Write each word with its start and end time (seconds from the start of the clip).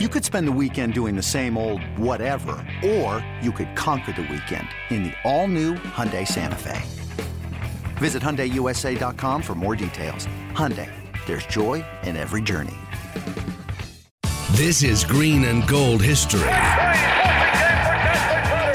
You 0.00 0.08
could 0.08 0.24
spend 0.24 0.48
the 0.48 0.58
weekend 0.60 0.92
doing 0.92 1.14
the 1.14 1.22
same 1.22 1.56
old 1.56 1.80
whatever, 1.96 2.56
or 2.84 3.24
you 3.40 3.52
could 3.52 3.76
conquer 3.76 4.10
the 4.10 4.22
weekend 4.22 4.66
in 4.90 5.04
the 5.04 5.12
all-new 5.22 5.74
Hyundai 5.74 6.26
Santa 6.26 6.56
Fe. 6.56 6.82
Visit 7.98 8.20
HyundaiUSA.com 8.20 9.40
for 9.40 9.54
more 9.54 9.76
details. 9.76 10.26
Hyundai, 10.50 10.90
there's 11.26 11.46
joy 11.46 11.84
in 12.02 12.16
every 12.16 12.42
journey. 12.42 12.74
This 14.54 14.82
is 14.82 15.04
Green 15.04 15.44
and 15.44 15.64
Gold 15.68 16.02
history. 16.02 16.40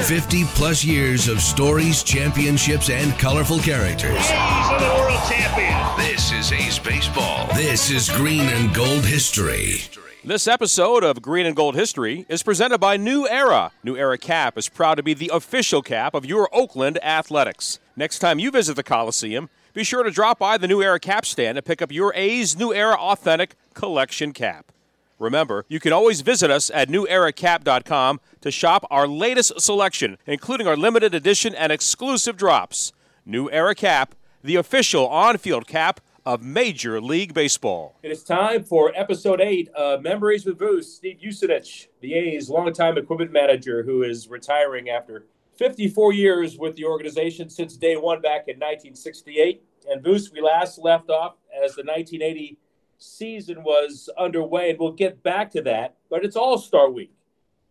50 0.05 0.45
plus 0.55 0.85
years 0.85 1.27
of 1.27 1.41
stories, 1.41 2.01
championships, 2.01 2.89
and 2.89 3.11
colorful 3.19 3.59
characters. 3.59 4.11
A's 4.11 4.31
are 4.31 4.79
the 4.79 5.01
world 5.01 5.19
champions. 5.27 5.97
This 5.97 6.31
is 6.31 6.53
A's 6.53 6.79
Baseball. 6.79 7.45
This 7.55 7.91
is 7.91 8.09
Green 8.09 8.47
and 8.47 8.73
Gold 8.73 9.03
history. 9.03 9.81
This 10.29 10.47
episode 10.47 11.03
of 11.03 11.23
Green 11.23 11.47
and 11.47 11.55
Gold 11.55 11.73
History 11.73 12.27
is 12.29 12.43
presented 12.43 12.77
by 12.77 12.97
New 12.97 13.27
Era. 13.27 13.71
New 13.83 13.97
Era 13.97 14.15
Cap 14.15 14.59
is 14.59 14.69
proud 14.69 14.93
to 14.97 15.01
be 15.01 15.15
the 15.15 15.31
official 15.33 15.81
cap 15.81 16.13
of 16.13 16.23
your 16.23 16.47
Oakland 16.53 17.03
Athletics. 17.03 17.79
Next 17.95 18.19
time 18.19 18.37
you 18.37 18.51
visit 18.51 18.75
the 18.75 18.83
Coliseum, 18.83 19.49
be 19.73 19.83
sure 19.83 20.03
to 20.03 20.11
drop 20.11 20.37
by 20.37 20.59
the 20.59 20.67
New 20.67 20.83
Era 20.83 20.99
Cap 20.99 21.25
stand 21.25 21.57
and 21.57 21.65
pick 21.65 21.81
up 21.81 21.91
your 21.91 22.13
A's 22.13 22.55
New 22.55 22.71
Era 22.71 22.93
Authentic 22.93 23.55
Collection 23.73 24.31
cap. 24.31 24.71
Remember, 25.17 25.65
you 25.67 25.79
can 25.79 25.93
always 25.93 26.21
visit 26.21 26.51
us 26.51 26.69
at 26.75 26.89
neweracap.com 26.89 28.21
to 28.41 28.51
shop 28.51 28.85
our 28.91 29.07
latest 29.07 29.59
selection, 29.59 30.19
including 30.27 30.67
our 30.67 30.77
limited 30.77 31.15
edition 31.15 31.55
and 31.55 31.71
exclusive 31.71 32.37
drops. 32.37 32.93
New 33.25 33.49
Era 33.49 33.73
Cap, 33.73 34.13
the 34.43 34.57
official 34.57 35.07
on 35.07 35.39
field 35.39 35.65
cap 35.65 35.99
of 36.25 36.41
Major 36.41 36.99
League 37.01 37.33
Baseball. 37.33 37.95
It 38.03 38.11
is 38.11 38.23
time 38.23 38.63
for 38.63 38.91
episode 38.95 39.41
eight 39.41 39.69
of 39.69 40.01
Memories 40.01 40.45
with 40.45 40.57
Vooch. 40.57 40.83
Steve 40.83 41.19
Vucinich, 41.23 41.87
the 42.01 42.13
A's 42.13 42.49
longtime 42.49 42.97
equipment 42.97 43.31
manager 43.31 43.83
who 43.83 44.03
is 44.03 44.27
retiring 44.27 44.89
after 44.89 45.25
54 45.57 46.13
years 46.13 46.57
with 46.57 46.75
the 46.75 46.85
organization 46.85 47.49
since 47.49 47.75
day 47.75 47.95
one 47.95 48.21
back 48.21 48.47
in 48.47 48.55
1968. 48.57 49.61
And 49.89 50.03
Vooch, 50.03 50.31
we 50.31 50.41
last 50.41 50.79
left 50.79 51.09
off 51.09 51.35
as 51.53 51.75
the 51.75 51.83
1980 51.83 52.57
season 52.97 53.63
was 53.63 54.09
underway, 54.17 54.69
and 54.69 54.79
we'll 54.79 54.91
get 54.91 55.23
back 55.23 55.51
to 55.51 55.61
that. 55.63 55.95
But 56.09 56.23
it's 56.23 56.35
All 56.35 56.57
Star 56.57 56.89
Week. 56.89 57.11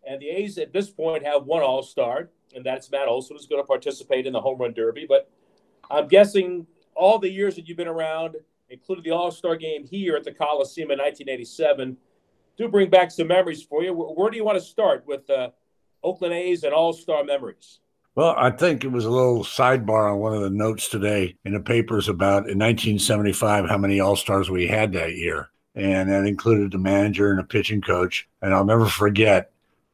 And 0.07 0.21
the 0.21 0.29
A's 0.29 0.57
at 0.57 0.73
this 0.73 0.89
point 0.89 1.25
have 1.25 1.45
one 1.45 1.61
All 1.61 1.83
Star, 1.83 2.29
and 2.55 2.65
that's 2.65 2.91
Matt 2.91 3.07
Olson, 3.07 3.35
who's 3.35 3.47
going 3.47 3.61
to 3.61 3.67
participate 3.67 4.25
in 4.25 4.33
the 4.33 4.41
Home 4.41 4.57
Run 4.59 4.73
Derby. 4.73 5.05
But 5.07 5.29
I'm 5.89 6.07
guessing 6.07 6.67
all 6.99 7.17
the 7.17 7.29
years 7.29 7.55
that 7.55 7.67
you've 7.67 7.77
been 7.77 7.87
around, 7.87 8.35
including 8.69 9.03
the 9.03 9.11
All 9.11 9.31
Star 9.31 9.55
game 9.55 9.85
here 9.85 10.15
at 10.15 10.23
the 10.23 10.33
Coliseum 10.33 10.91
in 10.91 10.99
1987, 10.99 11.97
do 12.57 12.67
bring 12.67 12.89
back 12.89 13.09
some 13.09 13.27
memories 13.27 13.63
for 13.63 13.83
you. 13.83 13.93
Where, 13.93 14.09
where 14.09 14.29
do 14.29 14.37
you 14.37 14.43
want 14.43 14.57
to 14.57 14.63
start 14.63 15.05
with 15.07 15.27
uh, 15.29 15.49
Oakland 16.03 16.33
A's 16.33 16.63
and 16.63 16.73
All 16.73 16.93
Star 16.93 17.23
memories? 17.23 17.79
Well, 18.15 18.35
I 18.37 18.51
think 18.51 18.83
it 18.83 18.91
was 18.91 19.05
a 19.05 19.09
little 19.09 19.43
sidebar 19.43 20.11
on 20.11 20.19
one 20.19 20.33
of 20.33 20.41
the 20.41 20.49
notes 20.49 20.89
today 20.89 21.37
in 21.45 21.53
the 21.53 21.59
papers 21.61 22.09
about 22.09 22.49
in 22.49 22.59
1975 22.59 23.69
how 23.69 23.77
many 23.77 23.99
All 23.99 24.17
Stars 24.17 24.49
we 24.49 24.67
had 24.67 24.91
that 24.93 25.15
year. 25.15 25.49
And 25.75 26.09
that 26.09 26.25
included 26.25 26.71
the 26.71 26.79
manager 26.79 27.31
and 27.31 27.39
a 27.39 27.43
pitching 27.43 27.81
coach. 27.81 28.27
And 28.41 28.53
I'll 28.53 28.65
never 28.65 28.87
forget 28.87 29.51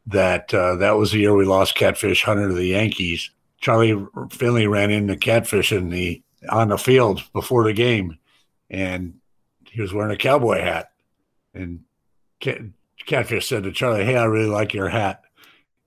that 0.07 0.51
uh, 0.53 0.77
that 0.77 0.97
was 0.97 1.11
the 1.11 1.19
year 1.19 1.35
we 1.35 1.45
lost 1.45 1.75
Catfish 1.75 2.23
Hunter 2.23 2.47
to 2.47 2.53
the 2.55 2.67
Yankees. 2.67 3.29
Charlie 3.59 4.05
Finley 4.31 4.67
ran 4.67 4.89
into 4.89 5.17
Catfish 5.17 5.71
in 5.71 5.89
the 5.89 6.23
on 6.49 6.69
the 6.69 6.77
field 6.77 7.23
before 7.33 7.63
the 7.63 7.73
game, 7.73 8.17
and 8.69 9.15
he 9.69 9.81
was 9.81 9.93
wearing 9.93 10.13
a 10.13 10.17
cowboy 10.17 10.61
hat. 10.61 10.91
And 11.53 11.83
Catfish 13.05 13.47
said 13.47 13.63
to 13.63 13.71
Charlie, 13.71 14.05
"Hey, 14.05 14.17
I 14.17 14.25
really 14.25 14.49
like 14.49 14.73
your 14.73 14.89
hat." 14.89 15.21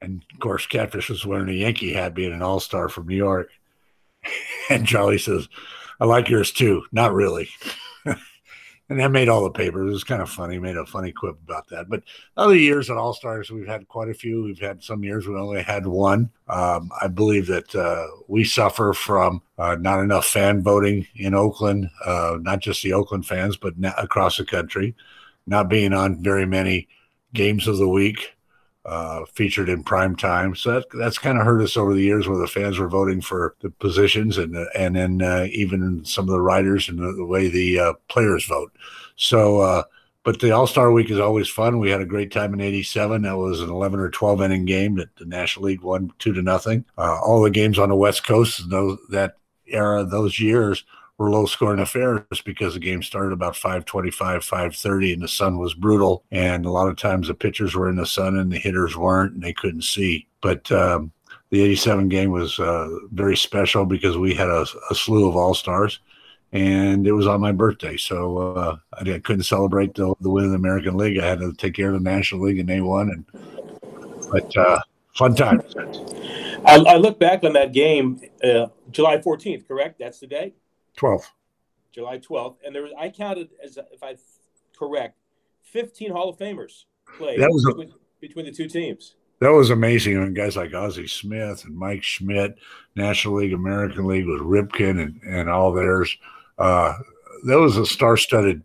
And 0.01 0.25
of 0.33 0.41
course, 0.41 0.67
Catfish 0.67 1.09
was 1.11 1.27
wearing 1.27 1.49
a 1.49 1.53
Yankee 1.53 1.93
hat, 1.93 2.15
being 2.15 2.33
an 2.33 2.43
All 2.43 2.61
Star 2.61 2.89
from 2.89 3.07
New 3.09 3.17
York. 3.17 3.51
And 4.71 4.87
Charlie 4.87 5.17
says, 5.17 5.49
"I 5.99 6.05
like 6.05 6.29
yours 6.29 6.53
too." 6.53 6.85
Not 6.93 7.15
really. 7.15 7.49
And 8.89 8.99
that 8.99 9.11
made 9.11 9.29
all 9.29 9.45
the 9.45 9.51
papers. 9.51 9.89
It 9.89 9.93
was 9.93 10.05
kind 10.05 10.23
of 10.23 10.31
funny. 10.31 10.59
Made 10.59 10.77
a 10.77 10.87
funny 10.87 11.13
quip 11.13 11.37
about 11.45 11.69
that. 11.69 11.91
But 11.91 12.05
other 12.37 12.57
years 12.57 12.89
at 12.89 12.97
All 12.97 13.13
Stars, 13.13 13.51
we've 13.51 13.67
had 13.67 13.87
quite 13.89 14.09
a 14.09 14.15
few. 14.15 14.43
We've 14.43 14.59
had 14.59 14.83
some 14.83 15.05
years 15.05 15.27
we 15.27 15.37
only 15.37 15.63
had 15.63 15.87
one. 15.87 16.31
Um, 16.49 16.91
I 17.01 17.09
believe 17.09 17.47
that 17.49 17.75
uh, 17.75 18.07
we 18.29 18.45
suffer 18.45 18.95
from 18.95 19.43
uh, 19.59 19.77
not 19.79 20.01
enough 20.01 20.27
fan 20.27 20.63
voting 20.63 21.07
in 21.17 21.35
Oakland, 21.35 21.91
uh, 22.05 22.39
not 22.41 22.61
just 22.61 22.83
the 22.83 22.95
Oakland 22.95 23.27
fans, 23.27 23.59
but 23.59 23.75
across 23.99 24.39
the 24.39 24.45
country, 24.47 24.95
not 25.47 25.69
being 25.69 25.93
on 25.93 26.23
very 26.23 26.47
many 26.47 26.89
games 27.35 27.69
of 27.69 27.77
the 27.77 27.89
week. 27.89 28.38
Uh, 28.89 29.27
featured 29.35 29.69
in 29.69 29.85
prime 29.85 30.17
time. 30.17 30.55
So 30.55 30.73
that, 30.73 30.87
that's 30.95 31.19
kind 31.19 31.37
of 31.37 31.45
hurt 31.45 31.61
us 31.61 31.77
over 31.77 31.93
the 31.93 32.01
years 32.01 32.27
where 32.27 32.39
the 32.39 32.47
fans 32.47 32.79
were 32.79 32.89
voting 32.89 33.21
for 33.21 33.55
the 33.61 33.69
positions 33.69 34.39
and 34.39 34.57
and 34.75 34.97
then 34.97 35.21
uh, 35.21 35.47
even 35.51 36.07
some 36.07 36.25
of 36.25 36.31
the 36.31 36.41
writers 36.41 36.89
and 36.89 36.99
the, 36.99 37.13
the 37.13 37.27
way 37.27 37.49
the 37.49 37.79
uh, 37.79 37.93
players 38.09 38.47
vote. 38.47 38.73
So, 39.17 39.61
uh, 39.61 39.83
but 40.25 40.41
the 40.41 40.53
All 40.53 40.67
Star 40.67 40.91
Week 40.91 41.11
is 41.11 41.21
always 41.21 41.51
fun. 41.51 41.81
We 41.81 41.91
had 41.91 42.01
a 42.01 42.07
great 42.07 42.33
time 42.33 42.55
in 42.55 42.63
'87. 42.63 43.21
That 43.21 43.37
was 43.37 43.61
an 43.61 43.69
11 43.69 44.01
or 44.01 44.09
12 44.09 44.41
inning 44.41 44.65
game 44.65 44.97
that 44.97 45.15
the 45.17 45.27
National 45.27 45.67
League 45.67 45.83
won 45.83 46.11
two 46.19 46.33
to 46.33 46.41
nothing. 46.41 46.87
Uh, 46.97 47.21
all 47.21 47.43
the 47.43 47.51
games 47.51 47.79
on 47.79 47.91
the 47.91 47.95
West 47.95 48.27
Coast, 48.27 48.71
those, 48.71 48.97
that 49.11 49.37
era, 49.67 50.03
those 50.03 50.41
years 50.41 50.83
were 51.19 51.31
low 51.31 51.47
scoring 51.47 51.81
affairs 51.81 52.23
because 52.45 52.75
the 52.75 52.81
game 52.81 53.03
started 53.03 53.33
about 53.33 53.57
525 53.57 54.45
530 54.45 55.13
and 55.15 55.23
the 55.23 55.29
sun 55.29 55.59
was 55.59 55.75
brutal. 55.75 56.25
And 56.31 56.65
a 56.65 56.71
lot 56.71 56.89
of 56.89 56.97
times 56.97 57.27
the 57.27 57.35
pitchers 57.35 57.75
were 57.75 57.89
in 57.89 57.97
the 57.97 58.07
sun 58.07 58.39
and 58.39 58.51
the 58.51 58.59
hitters 58.59 58.97
weren't 58.97 59.35
and 59.35 59.43
they 59.43 59.53
couldn't 59.53 59.83
see. 59.83 60.29
But 60.41 60.71
um, 60.71 61.13
the 61.51 61.61
87 61.61 62.09
game 62.09 62.31
was 62.31 62.59
uh, 62.61 62.89
very 63.11 63.37
special 63.37 63.85
because 63.85 64.17
we 64.17 64.33
had 64.33 64.49
a, 64.49 64.65
a 64.91 64.95
slew 64.95 65.29
of 65.29 65.37
all-stars 65.37 65.99
and 66.53 67.07
it 67.07 67.13
was 67.13 67.27
on 67.27 67.41
my 67.41 67.53
birthday. 67.53 67.97
So 67.97 68.39
uh, 68.39 68.77
I, 68.93 69.19
couldn't 69.19 69.43
celebrate 69.43 69.95
the, 69.95 70.15
the, 70.21 70.31
win 70.31 70.45
of 70.45 70.51
the 70.53 70.57
american 70.57 70.97
league. 70.97 71.19
I 71.19 71.27
had 71.27 71.41
to 71.41 71.53
take 71.53 71.75
care 71.75 71.89
of 71.89 71.95
the 71.95 72.11
national 72.11 72.43
league 72.43 72.61
and 72.61 72.69
they 72.69 72.81
won 72.81 73.11
and 73.11 73.25
but 74.31 74.57
uh, 74.57 74.79
fun 75.17 75.35
times. 75.35 75.75
I, 76.65 76.77
I, 76.77 76.97
look 76.97 77.19
back 77.19 77.45
on 77.45 77.55
that 77.55 77.73
game 77.73 78.21
uh, 78.45 78.67
july 78.93 79.17
14th 79.19 79.67
correct? 79.67 79.99
That's 79.99 80.21
the 80.21 80.27
day 80.29 80.55
12th. 80.99 81.27
July 81.93 82.19
12th. 82.19 82.57
And 82.65 82.75
there 82.75 82.83
was, 82.83 82.93
I 82.99 83.09
counted, 83.09 83.51
as 83.63 83.77
if 83.77 84.03
I 84.03 84.17
correct, 84.77 85.19
15 85.63 86.13
Hall 86.13 86.29
of 86.29 86.39
Famers 86.39 86.85
played 87.17 87.41
that 87.41 87.51
was 87.51 87.65
a, 87.65 87.69
between, 87.69 87.95
between 88.21 88.47
the 88.47 88.53
two 88.53 88.69
teams. 88.69 89.17
That 89.41 89.53
was 89.53 89.71
amazing. 89.71 90.17
And 90.17 90.35
guys 90.35 90.57
like 90.57 90.75
Ozzie 90.75 91.07
Smith 91.07 91.65
and 91.65 91.77
Mike 91.77 92.03
Schmidt, 92.03 92.57
National 92.97 93.37
League, 93.37 93.53
American 93.53 94.07
League 94.07 94.27
with 94.27 94.41
Ripken 94.41 95.01
and, 95.01 95.21
and 95.23 95.49
all 95.49 95.73
theirs. 95.73 96.17
Uh, 96.59 96.95
that 97.45 97.59
was 97.59 97.77
a 97.77 97.87
star 97.87 98.17
studded 98.17 98.63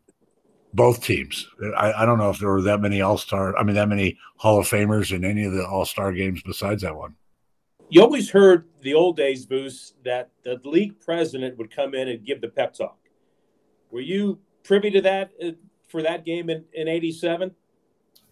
both 0.73 1.03
teams. 1.03 1.47
I, 1.77 1.94
I, 1.94 2.05
don't 2.05 2.17
know 2.17 2.31
if 2.31 2.39
there 2.39 2.50
were 2.50 2.63
that 2.63 2.81
many 2.81 3.01
All 3.01 3.19
Star, 3.19 3.55
I 3.55 3.63
mean, 3.63 3.75
that 3.75 3.89
many 3.89 4.17
Hall 4.38 4.59
of 4.59 4.67
Famers 4.67 5.15
in 5.15 5.23
any 5.23 5.45
of 5.45 5.53
the 5.53 5.63
All 5.63 5.85
Star 5.85 6.11
games 6.11 6.41
besides 6.44 6.81
that 6.81 6.95
one 6.95 7.15
you 7.94 8.02
always 8.02 8.31
heard 8.31 8.66
the 8.81 8.96
old 8.96 9.16
days, 9.16 9.46
Vooch, 9.46 9.94
that 10.04 10.31
the 10.44 10.59
league 10.64 11.00
president 11.00 11.59
would 11.59 11.74
come 11.74 11.94
in 11.94 12.08
and 12.08 12.26
give 12.26 12.42
the 12.42 12.48
pep 12.48 12.74
talk. 12.74 12.98
Were 13.92 14.02
you 14.02 14.40
privy 14.64 14.90
to 14.90 15.02
that 15.02 15.31
uh, 15.44 15.52
for 15.88 16.02
that 16.02 16.26
game 16.26 16.50
in, 16.50 16.66
in 16.74 16.88
87? 16.88 17.54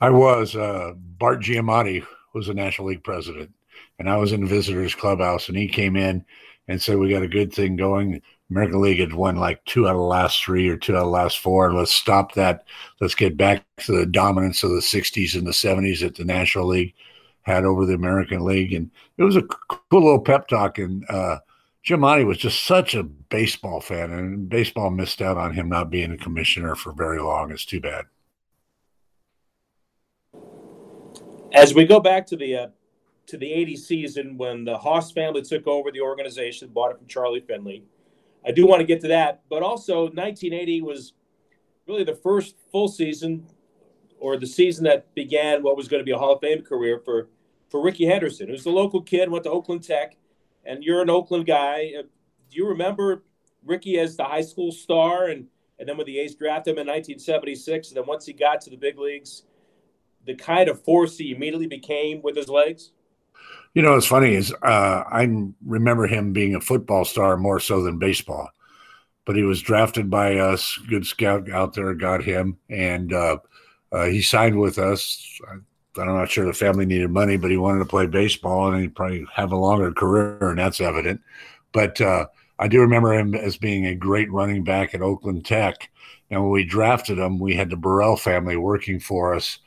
I 0.02 0.10
was. 0.10 0.56
Uh, 0.56 0.94
Bart 0.98 1.42
Giamatti 1.42 2.04
was 2.34 2.48
the 2.48 2.56
National 2.56 2.88
League 2.88 3.04
president, 3.04 3.52
and 4.00 4.10
I 4.10 4.18
was 4.18 4.32
in 4.32 4.42
the 4.42 4.48
visitors 4.48 4.96
clubhouse, 4.96 5.48
and 5.48 5.56
he 5.56 5.68
came 5.68 5.96
in 5.96 6.26
and 6.68 6.82
said, 6.82 6.98
We 6.98 7.12
got 7.12 7.22
a 7.22 7.28
good 7.28 7.54
thing 7.54 7.76
going. 7.76 8.20
American 8.50 8.82
League 8.82 9.00
had 9.00 9.14
won 9.14 9.36
like 9.36 9.64
two 9.66 9.88
out 9.88 9.92
of 9.92 9.98
the 9.98 10.04
last 10.04 10.44
three 10.44 10.68
or 10.70 10.76
two 10.76 10.94
out 10.94 11.04
of 11.04 11.06
the 11.06 11.12
last 11.12 11.38
four. 11.38 11.72
Let's 11.72 11.94
stop 11.94 12.34
that. 12.34 12.66
Let's 13.00 13.16
get 13.16 13.38
back 13.38 13.64
to 13.82 13.92
the 13.92 14.08
dominance 14.08 14.64
of 14.64 14.72
the 14.72 14.80
60s 14.80 15.36
and 15.36 15.46
the 15.46 15.52
70s 15.52 16.04
at 16.04 16.16
the 16.16 16.26
National 16.26 16.66
League 16.66 16.96
had 17.44 17.66
over 17.66 17.86
the 17.86 17.94
American 17.94 18.44
League, 18.44 18.74
and 18.74 18.92
it 19.18 19.24
was 19.24 19.36
a 19.36 19.44
cool 19.44 20.04
little 20.04 20.20
pep 20.20 20.48
talk. 20.48 20.78
And 20.78 21.04
uh, 21.10 21.40
Giamatti 21.86 22.26
was 22.26 22.38
just 22.38 22.64
such 22.66 22.94
a 22.96 23.04
baseball 23.04 23.82
fan, 23.82 24.12
and 24.12 24.50
baseball 24.50 24.90
missed 24.90 25.22
out 25.22 25.38
on 25.38 25.54
him 25.54 25.70
not 25.70 25.90
being 25.90 26.12
a 26.12 26.18
commissioner 26.18 26.76
for 26.76 26.92
very 26.92 27.20
long. 27.20 27.52
It's 27.52 27.66
too 27.66 27.82
bad. 27.82 28.06
As 31.54 31.74
we 31.74 31.86
go 31.86 32.00
back 32.00 32.26
to 32.28 32.38
the 32.38 32.56
uh, 32.56 32.68
to 33.28 33.38
the 33.38 33.52
'80 33.52 33.76
season 33.76 34.38
when 34.38 34.64
the 34.64 34.78
Haas 34.78 35.12
family 35.12 35.42
took 35.42 35.68
over 35.68 35.92
the 35.92 36.02
organization, 36.02 36.70
bought 36.70 36.92
it 36.92 36.98
from 36.98 37.08
Charlie 37.08 37.42
Finley, 37.42 37.84
I 38.46 38.52
do 38.52 38.66
want 38.66 38.80
to 38.82 38.86
get 38.86 39.02
to 39.02 39.08
that. 39.10 39.42
But 39.50 39.64
also, 39.64 40.04
1980 40.04 40.82
was 40.82 41.14
really 41.88 42.04
the 42.04 42.16
first 42.16 42.56
full 42.72 42.88
season 42.88 43.48
or 44.22 44.38
the 44.38 44.48
season 44.48 44.86
that 44.86 45.14
began 45.16 45.64
what 45.64 45.76
was 45.76 45.88
going 45.88 46.00
to 46.00 46.06
be 46.06 46.12
a 46.12 46.18
Hall 46.18 46.34
of 46.34 46.40
Fame 46.40 46.62
career 46.62 47.02
for 47.04 47.28
for 47.70 47.82
Rickey 47.82 48.06
Henderson, 48.06 48.50
who's 48.50 48.64
the 48.64 48.70
local 48.70 49.02
kid, 49.02 49.30
went 49.30 49.46
to 49.46 49.50
Oakland 49.50 49.84
Tech, 49.84 50.18
and 50.66 50.84
you're 50.84 51.02
an 51.02 51.10
Oakland 51.10 51.46
guy. 51.46 51.94
Uh, 51.98 52.04
do 52.04 52.58
you 52.58 52.68
remember 52.68 53.24
Rickey 53.66 53.98
as 53.98 54.16
the 54.16 54.24
high 54.24 54.42
school 54.42 54.72
star, 54.72 55.28
and 55.28 55.48
and 55.80 55.90
then 55.90 55.98
when 55.98 56.06
the 56.06 56.20
A's 56.20 56.36
drafted 56.36 56.74
him 56.74 56.80
in 56.80 56.88
1976, 56.88 57.90
and 57.90 57.98
then 57.98 58.06
once 58.06 58.26
he 58.26 58.34
got 58.34 58.62
to 58.62 58.70
the 58.70 58.78
big 58.78 59.00
leagues, 59.00 59.44
the 60.26 60.36
kind 60.36 60.70
of 60.70 60.84
force 60.84 61.18
he 61.18 61.32
immediately 61.32 61.68
became 61.68 62.22
with 62.22 62.36
his 62.36 62.48
legs? 62.48 62.92
You 63.74 63.82
know, 63.82 63.94
what's 63.94 64.06
funny 64.06 64.36
is 64.36 64.54
uh, 64.62 65.04
I 65.10 65.28
remember 65.66 66.06
him 66.06 66.34
being 66.34 66.56
a 66.56 66.62
football 66.62 67.06
star 67.06 67.38
more 67.38 67.60
so 67.60 67.82
than 67.82 67.98
baseball, 67.98 68.50
but 69.26 69.36
he 69.36 69.44
was 69.44 69.62
drafted 69.62 70.10
by 70.10 70.38
us. 70.38 70.78
Good 70.90 71.08
scout 71.08 71.50
out 71.50 71.74
there 71.74 71.94
got 71.96 72.24
him, 72.24 72.58
and 72.70 73.14
uh, 73.14 73.38
uh, 73.92 74.06
he 74.06 74.22
signed 74.22 74.60
with 74.60 74.78
us. 74.78 75.40
I, 75.50 75.56
I'm 76.00 76.08
not 76.08 76.30
sure 76.30 76.46
the 76.46 76.54
family 76.54 76.86
needed 76.86 77.10
money, 77.10 77.38
but 77.38 77.52
he 77.52 77.58
wanted 77.58 77.80
to 77.80 77.86
play 77.86 78.08
baseball, 78.08 78.72
and 78.72 78.82
he'd 78.82 78.96
probably 78.96 79.26
have 79.34 79.52
a 79.52 79.58
longer 79.58 79.92
career, 79.92 80.50
and 80.50 80.60
that's 80.60 80.80
evident. 80.80 81.22
But 81.74 82.00
uh, 82.00 82.28
I 82.60 82.68
do 82.68 82.80
remember 82.80 83.14
him 83.14 83.36
as 83.36 83.58
being 83.58 83.86
a 83.86 83.96
great 83.96 84.32
running 84.32 84.64
back 84.64 84.94
at 84.94 85.02
Oakland 85.02 85.46
Tech. 85.46 85.90
And 86.30 86.42
when 86.42 86.52
we 86.52 86.64
drafted 86.64 87.18
him, 87.18 87.40
we 87.40 87.56
had 87.56 87.70
the 87.70 87.76
Burrell 87.76 88.16
family 88.16 88.56
working 88.56 89.00
for 89.00 89.34
us 89.34 89.60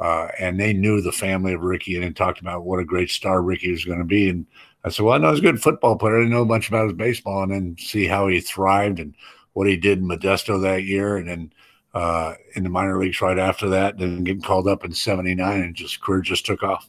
uh, 0.00 0.28
and 0.38 0.58
they 0.58 0.72
knew 0.72 1.02
the 1.02 1.12
family 1.12 1.52
of 1.52 1.60
Rickey 1.60 2.02
and 2.02 2.16
talked 2.16 2.40
about 2.40 2.64
what 2.64 2.80
a 2.80 2.84
great 2.84 3.10
star 3.10 3.42
Rickey 3.42 3.70
was 3.70 3.84
going 3.84 3.98
to 3.98 4.04
be. 4.04 4.30
And 4.30 4.46
I 4.82 4.88
said, 4.88 5.04
well, 5.04 5.14
I 5.14 5.18
know 5.18 5.30
he's 5.30 5.40
a 5.40 5.42
good 5.42 5.62
football 5.62 5.96
player. 5.96 6.16
I 6.16 6.20
didn't 6.20 6.32
know 6.32 6.44
much 6.46 6.68
about 6.68 6.88
his 6.88 6.96
baseball. 6.96 7.42
And 7.42 7.52
then 7.52 7.76
see 7.78 8.06
how 8.06 8.26
he 8.26 8.40
thrived 8.40 8.98
and 8.98 9.14
what 9.52 9.66
he 9.66 9.76
did 9.76 9.98
in 9.98 10.08
Modesto 10.08 10.60
that 10.62 10.84
year. 10.84 11.18
And 11.18 11.28
then 11.28 11.52
uh, 11.94 12.34
in 12.54 12.62
the 12.62 12.68
minor 12.68 12.98
leagues 12.98 13.20
right 13.20 13.38
after 13.38 13.68
that, 13.68 13.98
then 13.98 14.24
getting 14.24 14.42
called 14.42 14.68
up 14.68 14.84
in 14.84 14.92
79 14.92 15.60
and 15.60 15.74
just 15.74 16.00
career 16.00 16.20
just 16.20 16.46
took 16.46 16.62
off. 16.62 16.88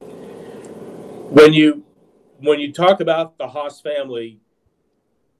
When 0.00 1.52
you, 1.52 1.84
when 2.38 2.60
you 2.60 2.72
talk 2.72 3.00
about 3.00 3.38
the 3.38 3.48
Haas 3.48 3.80
family, 3.80 4.40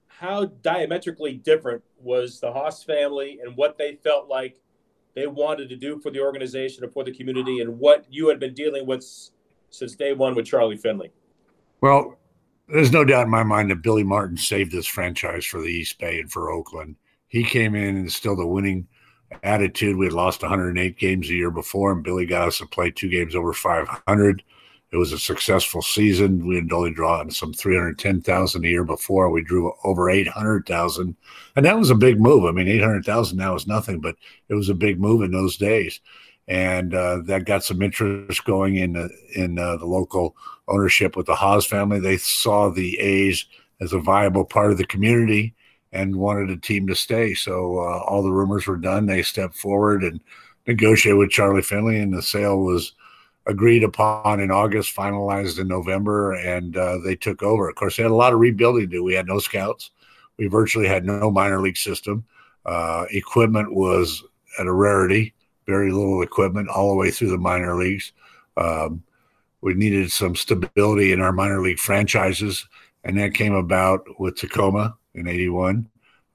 how 0.07 0.47
diametrically 0.47 1.35
different 1.35 1.83
was 2.01 2.41
the 2.41 2.53
Haas 2.53 2.83
family 2.83 3.39
and 3.43 3.57
what 3.57 3.79
they 3.79 3.95
felt 4.03 4.29
like 4.29 4.61
they 5.15 5.27
wanted 5.27 5.69
to 5.69 5.77
do 5.77 5.99
for 5.99 6.11
the 6.11 6.21
organization 6.21 6.85
or 6.85 6.89
for 6.89 7.05
the 7.05 7.13
community 7.13 7.61
and 7.61 7.79
what 7.79 8.05
you 8.11 8.29
had 8.29 8.39
been 8.39 8.55
dealing 8.55 8.87
with 8.87 9.05
since 9.71 9.95
day 9.95 10.13
one 10.13 10.35
with 10.35 10.47
Charlie 10.47 10.77
Finley? 10.77 11.11
Well, 11.81 12.19
there's 12.69 12.93
no 12.93 13.05
doubt 13.05 13.25
in 13.25 13.31
my 13.31 13.43
mind 13.43 13.71
that 13.71 13.83
Billy 13.83 14.05
Martin 14.05 14.37
saved 14.37 14.73
this 14.73 14.87
franchise 14.87 15.45
for 15.45 15.61
the 15.61 15.69
East 15.69 15.99
Bay 15.99 16.21
and 16.21 16.31
for 16.31 16.51
Oakland. 16.51 16.97
He 17.29 17.45
came 17.45 17.75
in 17.75 17.97
and 17.97 17.99
instilled 17.99 18.41
a 18.41 18.47
winning 18.47 18.89
attitude. 19.43 19.97
We 19.97 20.07
had 20.07 20.15
lost 20.15 20.43
108 20.43 20.99
games 20.99 21.29
a 21.29 21.35
year 21.35 21.51
before, 21.51 21.93
and 21.93 22.03
Billy 22.03 22.27
got 22.27 22.49
us 22.49 22.59
to 22.59 22.67
play 22.67 22.91
two 22.91 23.09
games 23.09 23.35
over 23.35 23.53
500. 23.53 24.43
It 24.91 24.97
was 24.97 25.13
a 25.13 25.19
successful 25.19 25.83
season. 25.83 26.47
We 26.47 26.55
had 26.55 26.73
only 26.73 26.93
drawn 26.93 27.31
some 27.31 27.53
310,000 27.53 28.65
a 28.65 28.69
year 28.69 28.85
before. 28.85 29.29
We 29.29 29.43
drew 29.43 29.73
over 29.85 30.09
800,000. 30.09 31.15
And 31.57 31.67
that 31.67 31.79
was 31.79 31.91
a 31.91 31.95
big 31.95 32.19
move. 32.19 32.47
I 32.47 32.53
mean, 32.53 32.69
800,000 32.69 33.37
now 33.37 33.55
is 33.55 33.67
nothing, 33.67 34.01
but 34.01 34.17
it 34.49 34.55
was 34.55 34.71
a 34.71 34.75
big 34.75 34.99
move 34.99 35.23
in 35.23 35.31
those 35.31 35.59
days. 35.59 36.01
And 36.47 36.95
uh, 36.95 37.19
that 37.27 37.45
got 37.45 37.65
some 37.65 37.83
interest 37.83 38.43
going 38.47 38.77
in 38.77 38.95
the, 38.95 39.11
in 39.35 39.59
uh, 39.59 39.77
the 39.77 39.85
local 39.85 40.35
ownership 40.69 41.17
with 41.17 41.27
the 41.27 41.35
Haas 41.35 41.67
family. 41.67 42.01
They 42.01 42.17
saw 42.17 42.71
the 42.71 42.99
A's 42.99 43.45
as 43.83 43.93
a 43.93 43.99
viable 43.99 44.47
part 44.47 44.71
of 44.71 44.79
the 44.79 44.87
community 44.87 45.55
and 45.93 46.17
wanted 46.17 46.51
a 46.51 46.57
team 46.57 46.87
to 46.87 46.95
stay. 46.95 47.35
So 47.35 47.79
uh, 47.79 48.03
all 48.07 48.23
the 48.23 48.33
rumors 48.33 48.67
were 48.67 48.77
done. 48.77 49.07
They 49.07 49.23
stepped 49.23 49.57
forward 49.57 50.05
and 50.05 50.21
negotiated 50.67 51.19
with 51.19 51.31
Charlie 51.31 51.63
Finley, 51.63 51.99
and 51.99 52.13
the 52.13 52.23
sale 52.23 52.61
was 52.61 52.93
agreed 53.47 53.83
upon 53.83 54.41
in 54.41 54.51
August, 54.51 54.95
finalized 54.95 55.59
in 55.59 55.67
November, 55.67 56.35
and 56.35 56.77
uh, 56.77 56.99
they 56.99 57.17
took 57.17 57.43
over. 57.43 57.69
Of 57.69 57.77
course, 57.77 57.97
they 57.97 58.03
had 58.03 58.13
a 58.13 58.15
lot 58.15 58.35
of 58.35 58.41
rebuilding 58.41 58.83
to 58.83 58.87
do. 58.87 59.03
We 59.03 59.15
had 59.15 59.27
no 59.27 59.39
scouts. 59.39 59.91
We 60.37 60.47
virtually 60.47 60.87
had 60.87 61.05
no 61.05 61.31
minor 61.31 61.61
league 61.61 61.79
system. 61.79 62.25
Uh, 62.67 63.07
equipment 63.11 63.75
was 63.75 64.23
at 64.59 64.67
a 64.67 64.73
rarity, 64.73 65.35
very 65.67 65.91
little 65.91 66.23
equipment 66.23 66.69
all 66.69 66.91
the 66.91 66.97
way 66.97 67.11
through 67.11 67.31
the 67.31 67.39
minor 67.39 67.75
leagues. 67.77 68.13
Um, 68.59 69.03
we 69.63 69.75
needed 69.75 70.13
some 70.13 70.37
stability 70.37 71.13
in 71.13 71.21
our 71.21 71.33
minor 71.33 71.61
league 71.61 71.79
franchises, 71.79 72.69
and 73.05 73.19
that 73.19 73.35
came 73.35 73.55
about 73.55 74.07
with 74.21 74.37
Tacoma 74.37 74.97
in 75.15 75.29
81 75.29 75.89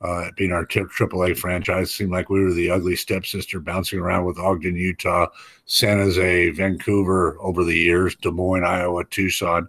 uh, 0.03 0.29
being 0.35 0.51
our 0.51 0.65
t- 0.65 0.81
AAA 0.81 1.37
franchise. 1.37 1.91
Seemed 1.91 2.11
like 2.11 2.29
we 2.29 2.43
were 2.43 2.53
the 2.53 2.69
ugly 2.69 2.95
stepsister 2.95 3.59
bouncing 3.59 3.99
around 3.99 4.25
with 4.25 4.37
Ogden, 4.37 4.75
Utah, 4.75 5.27
San 5.65 5.97
Jose, 5.97 6.49
Vancouver 6.49 7.37
over 7.39 7.63
the 7.63 7.77
years, 7.77 8.15
Des 8.17 8.31
Moines, 8.31 8.65
Iowa, 8.65 9.05
Tucson, 9.05 9.67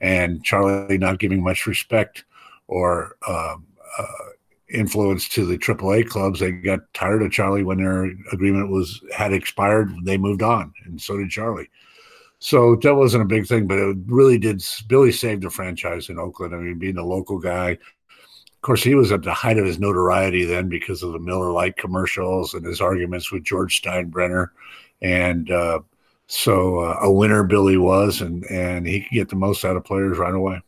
and 0.00 0.42
Charlie 0.42 0.98
not 0.98 1.18
giving 1.18 1.42
much 1.42 1.66
respect 1.66 2.24
or 2.66 3.16
um, 3.28 3.66
uh, 3.98 4.30
influence 4.70 5.28
to 5.28 5.44
the 5.44 5.58
AAA 5.58 6.08
clubs. 6.08 6.40
They 6.40 6.52
got 6.52 6.80
tired 6.94 7.22
of 7.22 7.30
Charlie 7.30 7.62
when 7.62 7.78
their 7.78 8.04
agreement 8.32 8.70
was 8.70 9.02
had 9.14 9.34
expired. 9.34 9.92
They 10.04 10.16
moved 10.16 10.42
on, 10.42 10.72
and 10.86 11.00
so 11.00 11.18
did 11.18 11.30
Charlie. 11.30 11.68
So 12.38 12.76
that 12.76 12.94
wasn't 12.94 13.22
a 13.22 13.26
big 13.26 13.46
thing, 13.46 13.66
but 13.66 13.78
it 13.78 13.96
really 14.06 14.38
did. 14.38 14.62
Billy 14.88 15.12
saved 15.12 15.42
the 15.42 15.50
franchise 15.50 16.08
in 16.08 16.18
Oakland. 16.18 16.54
I 16.54 16.58
mean, 16.58 16.78
being 16.78 16.98
a 16.98 17.04
local 17.04 17.38
guy, 17.38 17.78
course, 18.64 18.82
he 18.82 18.94
was 18.94 19.12
at 19.12 19.22
the 19.22 19.32
height 19.32 19.58
of 19.58 19.66
his 19.66 19.78
notoriety 19.78 20.44
then 20.44 20.68
because 20.68 21.02
of 21.02 21.12
the 21.12 21.18
Miller 21.18 21.52
Lite 21.52 21.76
commercials 21.76 22.54
and 22.54 22.64
his 22.64 22.80
arguments 22.80 23.30
with 23.30 23.44
George 23.44 23.80
Steinbrenner. 23.80 24.48
And 25.02 25.50
uh, 25.50 25.80
so 26.26 26.80
uh, 26.80 26.98
a 27.02 27.12
winner 27.12 27.44
Billy 27.44 27.76
was, 27.76 28.22
and, 28.22 28.44
and 28.46 28.86
he 28.86 29.02
could 29.02 29.12
get 29.12 29.28
the 29.28 29.36
most 29.36 29.64
out 29.64 29.76
of 29.76 29.84
players 29.84 30.18
right 30.18 30.34
away. 30.34 30.60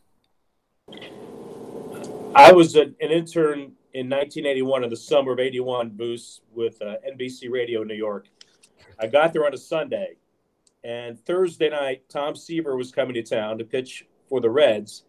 I 2.35 2.51
was 2.51 2.75
a, 2.75 2.83
an 2.83 3.11
intern 3.11 3.73
in 3.93 4.09
1981 4.09 4.83
in 4.83 4.89
the 4.89 4.95
summer 4.95 5.31
of 5.31 5.39
81 5.39 5.91
Vooch 5.91 6.39
with 6.53 6.79
uh, 6.81 6.95
NBC 7.11 7.49
Radio 7.49 7.83
New 7.83 7.95
York. 7.95 8.27
I 8.99 9.07
got 9.07 9.33
there 9.33 9.45
on 9.45 9.53
a 9.53 9.57
Sunday, 9.57 10.17
and 10.83 11.19
Thursday 11.25 11.69
night, 11.69 12.07
Tom 12.09 12.35
Seaver 12.35 12.77
was 12.77 12.91
coming 12.91 13.15
to 13.15 13.23
town 13.23 13.57
to 13.57 13.63
pitch 13.63 14.05
for 14.29 14.39
the 14.39 14.49
Reds 14.49 15.03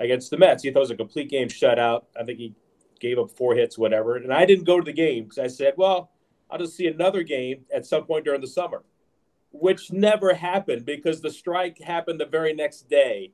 against 0.00 0.30
the 0.30 0.38
Mets. 0.38 0.62
He 0.62 0.70
thought 0.70 0.80
it 0.80 0.80
was 0.80 0.90
a 0.90 0.96
complete 0.96 1.28
game 1.28 1.48
shutout. 1.48 2.04
I 2.18 2.24
think 2.24 2.38
he 2.38 2.54
gave 2.98 3.18
up 3.18 3.30
four 3.30 3.54
hits, 3.54 3.78
whatever. 3.78 4.16
And 4.16 4.32
I 4.32 4.46
didn't 4.46 4.64
go 4.64 4.78
to 4.80 4.84
the 4.84 4.92
game 4.92 5.24
because 5.24 5.38
I 5.38 5.46
said, 5.46 5.74
well, 5.76 6.10
I'll 6.50 6.58
just 6.58 6.76
see 6.76 6.86
another 6.86 7.22
game 7.22 7.64
at 7.72 7.86
some 7.86 8.04
point 8.04 8.24
during 8.24 8.40
the 8.40 8.48
summer, 8.48 8.82
which 9.52 9.92
never 9.92 10.34
happened 10.34 10.84
because 10.84 11.20
the 11.20 11.30
strike 11.30 11.80
happened 11.80 12.20
the 12.20 12.26
very 12.26 12.54
next 12.54 12.88
day 12.88 13.32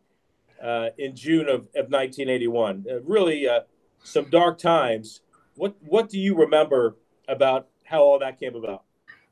uh, 0.62 0.88
in 0.98 1.16
June 1.16 1.48
of, 1.48 1.62
of 1.74 1.90
1981. 1.90 2.84
Uh, 2.88 3.00
really, 3.02 3.48
uh, 3.48 3.60
some 4.02 4.28
dark 4.30 4.58
times. 4.58 5.22
What 5.54 5.74
what 5.80 6.10
do 6.10 6.18
you 6.18 6.36
remember 6.36 6.96
about 7.28 7.68
how 7.84 8.02
all 8.02 8.18
that 8.18 8.38
came 8.38 8.54
about? 8.54 8.84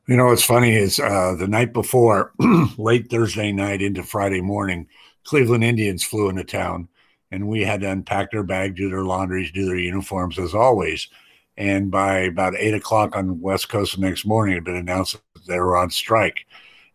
You 0.07 0.17
know, 0.17 0.25
what's 0.25 0.43
funny 0.43 0.75
is 0.75 0.99
uh, 0.99 1.35
the 1.37 1.47
night 1.47 1.73
before, 1.73 2.33
late 2.77 3.09
Thursday 3.09 3.51
night 3.51 3.81
into 3.81 4.03
Friday 4.03 4.41
morning, 4.41 4.87
Cleveland 5.23 5.63
Indians 5.63 6.03
flew 6.03 6.29
into 6.29 6.43
town 6.43 6.89
and 7.35 7.49
we 7.49 7.61
had 7.61 7.81
to 7.81 7.91
unpack 7.91 8.31
their 8.31 8.43
bag, 8.43 8.75
do 8.75 8.89
their 8.89 9.03
laundries, 9.03 9.51
do 9.51 9.65
their 9.65 9.75
uniforms 9.75 10.39
as 10.39 10.55
always. 10.55 11.09
And 11.57 11.91
by 11.91 12.19
about 12.19 12.55
eight 12.55 12.73
o'clock 12.73 13.13
on 13.13 13.27
the 13.27 13.33
West 13.33 13.67
Coast 13.67 13.95
the 13.95 14.01
next 14.01 14.25
morning, 14.25 14.53
it 14.53 14.57
had 14.57 14.63
been 14.63 14.77
announced 14.77 15.17
that 15.33 15.45
they 15.45 15.59
were 15.59 15.75
on 15.75 15.89
strike. 15.89 16.45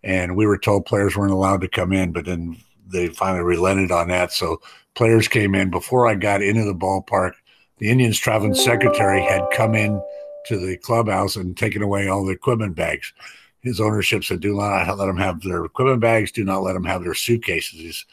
And 0.03 0.35
we 0.35 0.47
were 0.47 0.57
told 0.57 0.87
players 0.87 1.15
weren't 1.15 1.31
allowed 1.31 1.61
to 1.61 1.69
come 1.69 1.93
in, 1.93 2.13
but 2.13 2.25
then 2.25 2.57
they 2.87 3.09
finally 3.09 3.45
relented 3.45 3.93
on 3.93 4.09
that. 4.09 4.33
So 4.33 4.63
players 4.95 5.29
came 5.29 5.55
in. 5.55 5.71
Before 5.71 6.09
I 6.09 6.15
got 6.15 6.43
into 6.43 6.65
the 6.65 6.75
ballpark, 6.75 7.33
the 7.77 7.91
Indians 7.91 8.19
traveling 8.19 8.55
secretary 8.55 9.23
had 9.23 9.45
come 9.53 9.75
in 9.75 10.03
to 10.47 10.59
the 10.59 10.79
clubhouse 10.79 11.37
and 11.37 11.55
taken 11.55 11.83
away 11.83 12.09
all 12.09 12.25
the 12.25 12.33
equipment 12.33 12.75
bags. 12.75 13.13
His 13.61 13.79
ownership 13.79 14.25
said, 14.25 14.41
do 14.41 14.55
not 14.55 14.89
let 14.97 15.05
them 15.05 15.19
have 15.19 15.43
their 15.43 15.67
equipment 15.67 16.01
bags, 16.01 16.33
do 16.33 16.45
not 16.45 16.63
let 16.63 16.73
them 16.73 16.85
have 16.85 17.05
their 17.05 17.13
suitcases. 17.13 18.07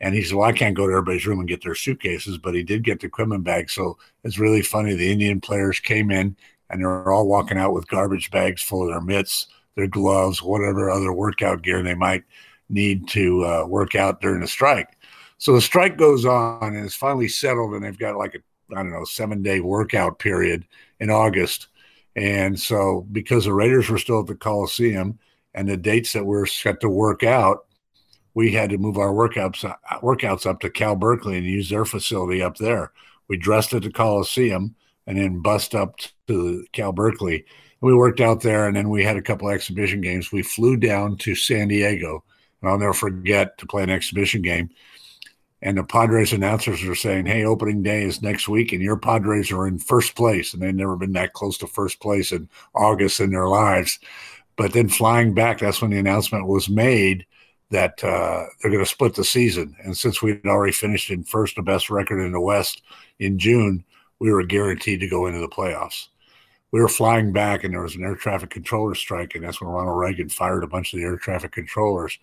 And 0.00 0.14
he 0.14 0.22
said, 0.22 0.36
Well, 0.36 0.48
I 0.48 0.52
can't 0.52 0.76
go 0.76 0.86
to 0.86 0.92
everybody's 0.92 1.26
room 1.26 1.40
and 1.40 1.48
get 1.48 1.62
their 1.62 1.74
suitcases, 1.74 2.38
but 2.38 2.54
he 2.54 2.62
did 2.62 2.84
get 2.84 3.00
the 3.00 3.06
equipment 3.06 3.44
bag. 3.44 3.70
So 3.70 3.98
it's 4.22 4.38
really 4.38 4.62
funny. 4.62 4.94
The 4.94 5.10
Indian 5.10 5.40
players 5.40 5.80
came 5.80 6.10
in 6.10 6.36
and 6.70 6.80
they're 6.80 7.12
all 7.12 7.28
walking 7.28 7.58
out 7.58 7.72
with 7.72 7.88
garbage 7.88 8.30
bags 8.30 8.62
full 8.62 8.82
of 8.82 8.88
their 8.88 9.00
mitts, 9.00 9.48
their 9.76 9.86
gloves, 9.86 10.42
whatever 10.42 10.90
other 10.90 11.12
workout 11.12 11.62
gear 11.62 11.82
they 11.82 11.94
might 11.94 12.24
need 12.68 13.08
to 13.08 13.44
uh, 13.44 13.64
work 13.66 13.94
out 13.94 14.20
during 14.20 14.40
the 14.40 14.48
strike. 14.48 14.96
So 15.38 15.54
the 15.54 15.60
strike 15.60 15.96
goes 15.96 16.24
on 16.24 16.74
and 16.74 16.84
it's 16.84 16.94
finally 16.94 17.28
settled, 17.28 17.74
and 17.74 17.84
they've 17.84 17.98
got 17.98 18.16
like 18.16 18.34
a 18.34 18.38
I 18.72 18.82
don't 18.82 18.92
know 18.92 19.04
seven 19.04 19.42
day 19.42 19.60
workout 19.60 20.18
period 20.18 20.66
in 21.00 21.10
August. 21.10 21.68
And 22.16 22.58
so 22.58 23.06
because 23.12 23.44
the 23.44 23.52
Raiders 23.52 23.88
were 23.90 23.98
still 23.98 24.20
at 24.20 24.26
the 24.26 24.34
Coliseum 24.34 25.18
and 25.52 25.68
the 25.68 25.76
dates 25.76 26.12
that 26.12 26.24
were 26.24 26.46
set 26.46 26.80
to 26.80 26.88
work 26.88 27.22
out 27.22 27.66
we 28.34 28.50
had 28.50 28.70
to 28.70 28.78
move 28.78 28.98
our 28.98 29.12
workouts 29.12 29.64
uh, 29.64 29.76
workouts 30.00 30.44
up 30.44 30.60
to 30.60 30.70
Cal 30.70 30.96
Berkeley 30.96 31.38
and 31.38 31.46
use 31.46 31.70
their 31.70 31.84
facility 31.84 32.42
up 32.42 32.56
there. 32.56 32.92
We 33.28 33.36
dressed 33.36 33.72
at 33.72 33.82
the 33.82 33.90
Coliseum 33.90 34.74
and 35.06 35.18
then 35.18 35.40
bust 35.40 35.74
up 35.74 35.98
to 36.26 36.66
Cal 36.72 36.92
Berkeley. 36.92 37.44
We 37.80 37.94
worked 37.94 38.20
out 38.20 38.40
there, 38.40 38.66
and 38.66 38.76
then 38.76 38.88
we 38.88 39.04
had 39.04 39.16
a 39.16 39.22
couple 39.22 39.48
exhibition 39.48 40.00
games. 40.00 40.32
We 40.32 40.42
flew 40.42 40.76
down 40.76 41.16
to 41.18 41.34
San 41.34 41.68
Diego, 41.68 42.24
and 42.60 42.70
I'll 42.70 42.78
never 42.78 42.94
forget 42.94 43.58
to 43.58 43.66
play 43.66 43.82
an 43.82 43.90
exhibition 43.90 44.42
game. 44.42 44.70
And 45.62 45.78
the 45.78 45.84
Padres 45.84 46.32
announcers 46.32 46.82
were 46.82 46.94
saying, 46.94 47.26
"Hey, 47.26 47.44
opening 47.44 47.82
day 47.82 48.02
is 48.02 48.22
next 48.22 48.48
week, 48.48 48.72
and 48.72 48.82
your 48.82 48.96
Padres 48.96 49.52
are 49.52 49.66
in 49.66 49.78
first 49.78 50.14
place, 50.14 50.52
and 50.52 50.62
they've 50.62 50.74
never 50.74 50.96
been 50.96 51.12
that 51.12 51.34
close 51.34 51.56
to 51.58 51.66
first 51.66 52.00
place 52.00 52.32
in 52.32 52.48
August 52.74 53.20
in 53.20 53.30
their 53.30 53.48
lives." 53.48 53.98
But 54.56 54.72
then 54.72 54.88
flying 54.88 55.34
back, 55.34 55.58
that's 55.58 55.82
when 55.82 55.90
the 55.90 55.98
announcement 55.98 56.46
was 56.46 56.68
made 56.68 57.26
that 57.70 58.02
uh, 58.04 58.44
they're 58.60 58.70
going 58.70 58.84
to 58.84 58.90
split 58.90 59.14
the 59.14 59.24
season. 59.24 59.74
And 59.82 59.96
since 59.96 60.22
we'd 60.22 60.46
already 60.46 60.72
finished 60.72 61.10
in 61.10 61.24
first, 61.24 61.56
the 61.56 61.62
best 61.62 61.90
record 61.90 62.20
in 62.20 62.32
the 62.32 62.40
West 62.40 62.82
in 63.18 63.38
June, 63.38 63.84
we 64.18 64.32
were 64.32 64.44
guaranteed 64.44 65.00
to 65.00 65.08
go 65.08 65.26
into 65.26 65.40
the 65.40 65.48
playoffs. 65.48 66.08
We 66.70 66.80
were 66.80 66.88
flying 66.88 67.32
back, 67.32 67.62
and 67.62 67.72
there 67.72 67.82
was 67.82 67.94
an 67.94 68.02
air 68.02 68.16
traffic 68.16 68.50
controller 68.50 68.94
strike, 68.94 69.34
and 69.34 69.44
that's 69.44 69.60
when 69.60 69.70
Ronald 69.70 69.98
Reagan 69.98 70.28
fired 70.28 70.64
a 70.64 70.68
bunch 70.68 70.92
of 70.92 70.98
the 70.98 71.04
air 71.04 71.16
traffic 71.16 71.52
controllers. 71.52 72.18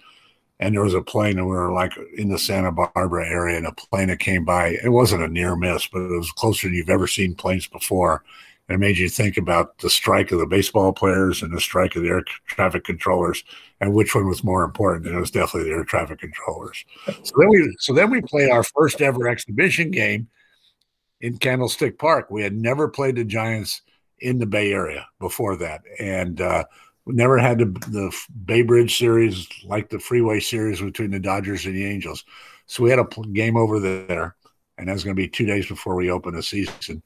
And 0.60 0.76
there 0.76 0.84
was 0.84 0.94
a 0.94 1.02
plane, 1.02 1.40
and 1.40 1.48
we 1.48 1.56
were 1.56 1.72
like 1.72 1.94
in 2.18 2.30
the 2.30 2.38
Santa 2.38 2.72
Barbara 2.72 3.28
area, 3.28 3.58
and 3.58 3.66
a 3.66 3.72
plane 3.72 4.10
that 4.10 4.20
came 4.20 4.46
by. 4.46 4.78
It 4.84 4.90
wasn't 4.90 5.24
a 5.24 5.28
near 5.28 5.56
miss, 5.56 5.88
but 5.88 6.02
it 6.02 6.18
was 6.18 6.32
closer 6.32 6.68
than 6.68 6.76
you've 6.76 6.90
ever 6.90 7.08
seen 7.08 7.34
planes 7.34 7.68
before 7.68 8.24
it 8.74 8.80
made 8.80 8.98
you 8.98 9.10
think 9.10 9.38
about 9.38 9.78
the 9.80 9.90
strike 9.90 10.32
of 10.32 10.40
the 10.40 10.46
baseball 10.46 10.94
players 10.94 11.42
and 11.42 11.56
the 11.56 11.62
strike 11.62 11.96
of 11.96 12.04
the 12.04 12.10
air 12.10 12.24
traffic 12.48 12.84
controllers 12.84 13.44
and 13.80 13.94
which 13.94 14.14
one 14.14 14.28
was 14.28 14.44
more 14.44 14.64
important. 14.64 15.08
And 15.08 15.16
it 15.16 15.20
was 15.20 15.32
definitely 15.32 15.70
the 15.70 15.76
air 15.76 15.84
traffic 15.84 16.20
controllers. 16.20 16.84
So 17.24 17.34
then 17.38 17.50
we 17.50 17.76
so 17.80 17.94
then 17.94 18.10
we 18.10 18.22
played 18.22 18.52
our 18.52 18.64
first 18.64 19.02
ever 19.02 19.28
exhibition 19.28 19.92
game 19.92 20.28
in 21.22 21.38
candlestick 21.38 21.98
park. 21.98 22.30
We 22.30 22.44
had 22.44 22.56
never 22.56 22.88
played 22.88 23.16
the 23.16 23.26
giants 23.26 23.82
in 24.20 24.38
the 24.38 24.46
bay 24.46 24.72
area 24.72 25.08
before 25.20 25.56
that. 25.58 25.82
And 26.00 26.40
uh, 26.40 26.66
we 27.06 27.14
never 27.14 27.40
had 27.40 27.58
the, 27.58 27.66
the 27.66 28.16
bay 28.46 28.62
bridge 28.62 28.98
series 28.98 29.48
like 29.66 29.90
the 29.90 30.00
freeway 30.00 30.40
series 30.40 30.82
between 30.82 31.12
the 31.12 31.20
dodgers 31.20 31.66
and 31.66 31.76
the 31.76 31.86
angels. 31.86 32.24
So 32.68 32.84
we 32.84 32.92
had 32.92 33.00
a 33.00 33.08
game 33.34 33.58
over 33.58 33.80
there 33.80 34.36
and 34.78 34.88
that 34.88 34.94
was 34.94 35.04
going 35.04 35.16
to 35.16 35.22
be 35.22 35.28
two 35.28 35.46
days 35.46 35.68
before 35.68 35.96
we 35.96 36.10
opened 36.10 36.36
the 36.36 36.44
season 36.44 37.02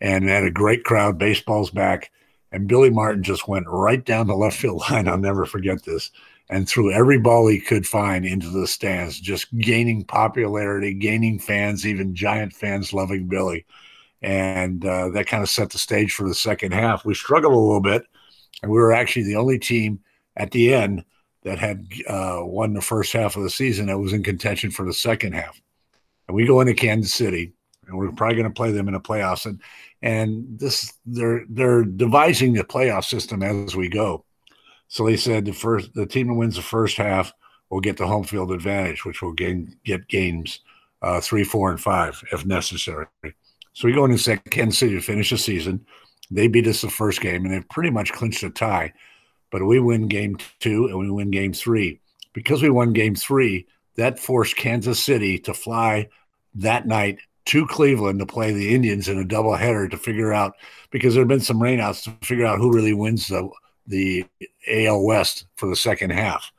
and 0.00 0.28
had 0.28 0.44
a 0.44 0.50
great 0.50 0.84
crowd. 0.84 1.18
Baseball's 1.18 1.70
back. 1.70 2.10
And 2.52 2.68
Billy 2.68 2.90
Martin 2.90 3.22
just 3.22 3.48
went 3.48 3.66
right 3.68 4.04
down 4.04 4.26
the 4.26 4.36
left 4.36 4.56
field 4.56 4.82
line. 4.90 5.08
I'll 5.08 5.18
never 5.18 5.44
forget 5.44 5.82
this. 5.84 6.10
And 6.48 6.68
threw 6.68 6.92
every 6.92 7.18
ball 7.18 7.48
he 7.48 7.58
could 7.58 7.86
find 7.86 8.24
into 8.24 8.48
the 8.50 8.68
stands, 8.68 9.18
just 9.18 9.56
gaining 9.58 10.04
popularity, 10.04 10.94
gaining 10.94 11.40
fans, 11.40 11.84
even 11.84 12.14
giant 12.14 12.52
fans 12.52 12.92
loving 12.92 13.26
Billy. 13.26 13.66
And 14.22 14.84
uh, 14.86 15.08
that 15.10 15.26
kind 15.26 15.42
of 15.42 15.48
set 15.48 15.70
the 15.70 15.78
stage 15.78 16.14
for 16.14 16.28
the 16.28 16.34
second 16.36 16.72
half. 16.72 17.04
We 17.04 17.14
struggled 17.14 17.52
a 17.52 17.56
little 17.56 17.80
bit, 17.80 18.06
and 18.62 18.70
we 18.70 18.78
were 18.78 18.92
actually 18.92 19.24
the 19.24 19.36
only 19.36 19.58
team 19.58 19.98
at 20.36 20.52
the 20.52 20.72
end 20.72 21.04
that 21.42 21.58
had 21.58 21.86
uh, 22.08 22.40
won 22.42 22.74
the 22.74 22.80
first 22.80 23.12
half 23.12 23.36
of 23.36 23.42
the 23.42 23.50
season 23.50 23.86
that 23.86 23.98
was 23.98 24.12
in 24.12 24.22
contention 24.22 24.70
for 24.70 24.84
the 24.84 24.92
second 24.92 25.32
half. 25.32 25.60
And 26.28 26.34
we 26.34 26.46
go 26.46 26.60
into 26.60 26.74
Kansas 26.74 27.14
City, 27.14 27.52
and 27.86 27.96
we're 27.96 28.12
probably 28.12 28.36
going 28.36 28.48
to 28.48 28.54
play 28.54 28.72
them 28.72 28.88
in 28.88 28.94
the 28.94 29.00
playoffs. 29.00 29.46
And 29.46 29.60
and 30.02 30.58
this 30.58 30.92
they're 31.04 31.44
they're 31.48 31.84
devising 31.84 32.52
the 32.52 32.64
playoff 32.64 33.04
system 33.04 33.42
as 33.42 33.74
we 33.74 33.88
go. 33.88 34.24
So 34.88 35.04
they 35.06 35.16
said 35.16 35.44
the 35.44 35.52
first 35.52 35.94
the 35.94 36.06
team 36.06 36.28
that 36.28 36.34
wins 36.34 36.56
the 36.56 36.62
first 36.62 36.96
half 36.96 37.32
will 37.70 37.80
get 37.80 37.96
the 37.96 38.06
home 38.06 38.24
field 38.24 38.52
advantage, 38.52 39.04
which 39.04 39.22
will 39.22 39.32
gain 39.32 39.76
get 39.84 40.08
games 40.08 40.60
uh, 41.02 41.20
three, 41.20 41.44
four, 41.44 41.70
and 41.70 41.80
five 41.80 42.22
if 42.32 42.46
necessary. 42.46 43.06
So 43.72 43.86
we 43.86 43.92
go 43.92 44.04
into 44.04 44.38
Kansas 44.50 44.78
City 44.78 44.94
to 44.94 45.00
finish 45.00 45.30
the 45.30 45.38
season. 45.38 45.84
They 46.30 46.48
beat 46.48 46.66
us 46.66 46.80
the 46.80 46.90
first 46.90 47.20
game, 47.20 47.44
and 47.44 47.52
they've 47.52 47.68
pretty 47.68 47.90
much 47.90 48.12
clinched 48.12 48.42
a 48.42 48.50
tie. 48.50 48.92
But 49.50 49.64
we 49.64 49.78
win 49.78 50.08
game 50.08 50.38
two 50.60 50.86
and 50.86 50.98
we 50.98 51.10
win 51.10 51.30
game 51.30 51.52
three. 51.52 52.00
Because 52.32 52.62
we 52.62 52.70
won 52.70 52.92
game 52.92 53.14
three, 53.14 53.66
that 53.96 54.18
forced 54.18 54.56
Kansas 54.56 55.02
City 55.02 55.38
to 55.40 55.54
fly 55.54 56.08
that 56.54 56.86
night 56.86 57.20
to 57.46 57.66
Cleveland 57.66 58.18
to 58.18 58.26
play 58.26 58.52
the 58.52 58.74
Indians 58.74 59.08
in 59.08 59.20
a 59.20 59.24
doubleheader 59.24 59.90
to 59.90 59.96
figure 59.96 60.32
out 60.32 60.54
because 60.90 61.14
there 61.14 61.22
have 61.22 61.28
been 61.28 61.40
some 61.40 61.60
rainouts 61.60 62.04
to 62.04 62.26
figure 62.26 62.46
out 62.46 62.58
who 62.58 62.72
really 62.72 62.94
wins 62.94 63.28
the 63.28 63.48
the 63.86 64.24
AL 64.68 65.04
West 65.04 65.46
for 65.56 65.68
the 65.68 65.76
second 65.76 66.10
half. 66.10 66.50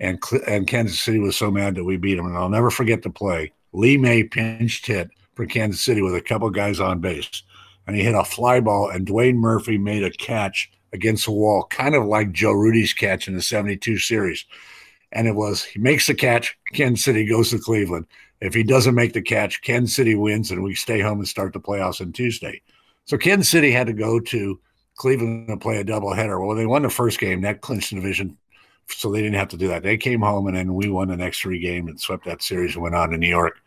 And 0.00 0.22
and 0.46 0.66
Kansas 0.66 1.00
City 1.00 1.18
was 1.18 1.36
so 1.36 1.50
mad 1.50 1.74
that 1.74 1.84
we 1.84 1.96
beat 1.96 2.16
them. 2.16 2.26
And 2.26 2.36
I'll 2.36 2.48
never 2.48 2.70
forget 2.70 3.02
the 3.02 3.10
play. 3.10 3.52
Lee 3.72 3.96
May 3.96 4.22
pinched 4.22 4.86
hit 4.86 5.10
for 5.34 5.46
Kansas 5.46 5.82
City 5.82 6.02
with 6.02 6.14
a 6.14 6.20
couple 6.20 6.48
guys 6.50 6.78
on 6.78 7.00
base, 7.00 7.42
and 7.86 7.96
he 7.96 8.02
hit 8.02 8.14
a 8.14 8.24
fly 8.24 8.60
ball. 8.60 8.90
And 8.90 9.06
Dwayne 9.06 9.36
Murphy 9.36 9.78
made 9.78 10.04
a 10.04 10.10
catch 10.10 10.70
against 10.92 11.24
the 11.24 11.32
wall, 11.32 11.64
kind 11.64 11.94
of 11.94 12.04
like 12.04 12.32
Joe 12.32 12.52
Rudi's 12.52 12.92
catch 12.92 13.28
in 13.28 13.34
the 13.34 13.42
'72 13.42 13.98
series. 13.98 14.44
And 15.10 15.26
it 15.26 15.34
was 15.34 15.64
he 15.64 15.78
makes 15.78 16.06
the 16.06 16.14
catch, 16.14 16.56
Kansas 16.74 17.04
City 17.04 17.24
goes 17.24 17.50
to 17.50 17.58
Cleveland. 17.58 18.06
If 18.40 18.54
he 18.54 18.62
doesn't 18.62 18.94
make 18.94 19.12
the 19.12 19.22
catch, 19.22 19.62
Kansas 19.62 19.96
City 19.96 20.14
wins, 20.14 20.50
and 20.50 20.62
we 20.62 20.74
stay 20.74 21.00
home 21.00 21.18
and 21.18 21.28
start 21.28 21.52
the 21.52 21.60
playoffs 21.60 22.00
on 22.00 22.12
Tuesday. 22.12 22.62
So 23.04 23.18
Kansas 23.18 23.48
City 23.48 23.70
had 23.70 23.86
to 23.88 23.92
go 23.92 24.20
to 24.20 24.60
Cleveland 24.96 25.48
to 25.48 25.56
play 25.56 25.78
a 25.78 25.84
doubleheader. 25.84 26.44
Well, 26.44 26.56
they 26.56 26.66
won 26.66 26.82
the 26.82 26.90
first 26.90 27.18
game, 27.18 27.40
that 27.42 27.62
clinched 27.62 27.90
the 27.90 27.96
division, 27.96 28.36
so 28.88 29.10
they 29.10 29.22
didn't 29.22 29.38
have 29.38 29.48
to 29.48 29.56
do 29.56 29.68
that. 29.68 29.82
They 29.82 29.96
came 29.96 30.20
home, 30.20 30.46
and 30.46 30.56
then 30.56 30.74
we 30.74 30.88
won 30.88 31.08
the 31.08 31.16
next 31.16 31.40
three 31.40 31.58
games 31.58 31.88
and 31.88 32.00
swept 32.00 32.24
that 32.26 32.42
series 32.42 32.74
and 32.74 32.82
went 32.82 32.94
on 32.94 33.10
to 33.10 33.18
New 33.18 33.28
York. 33.28 33.60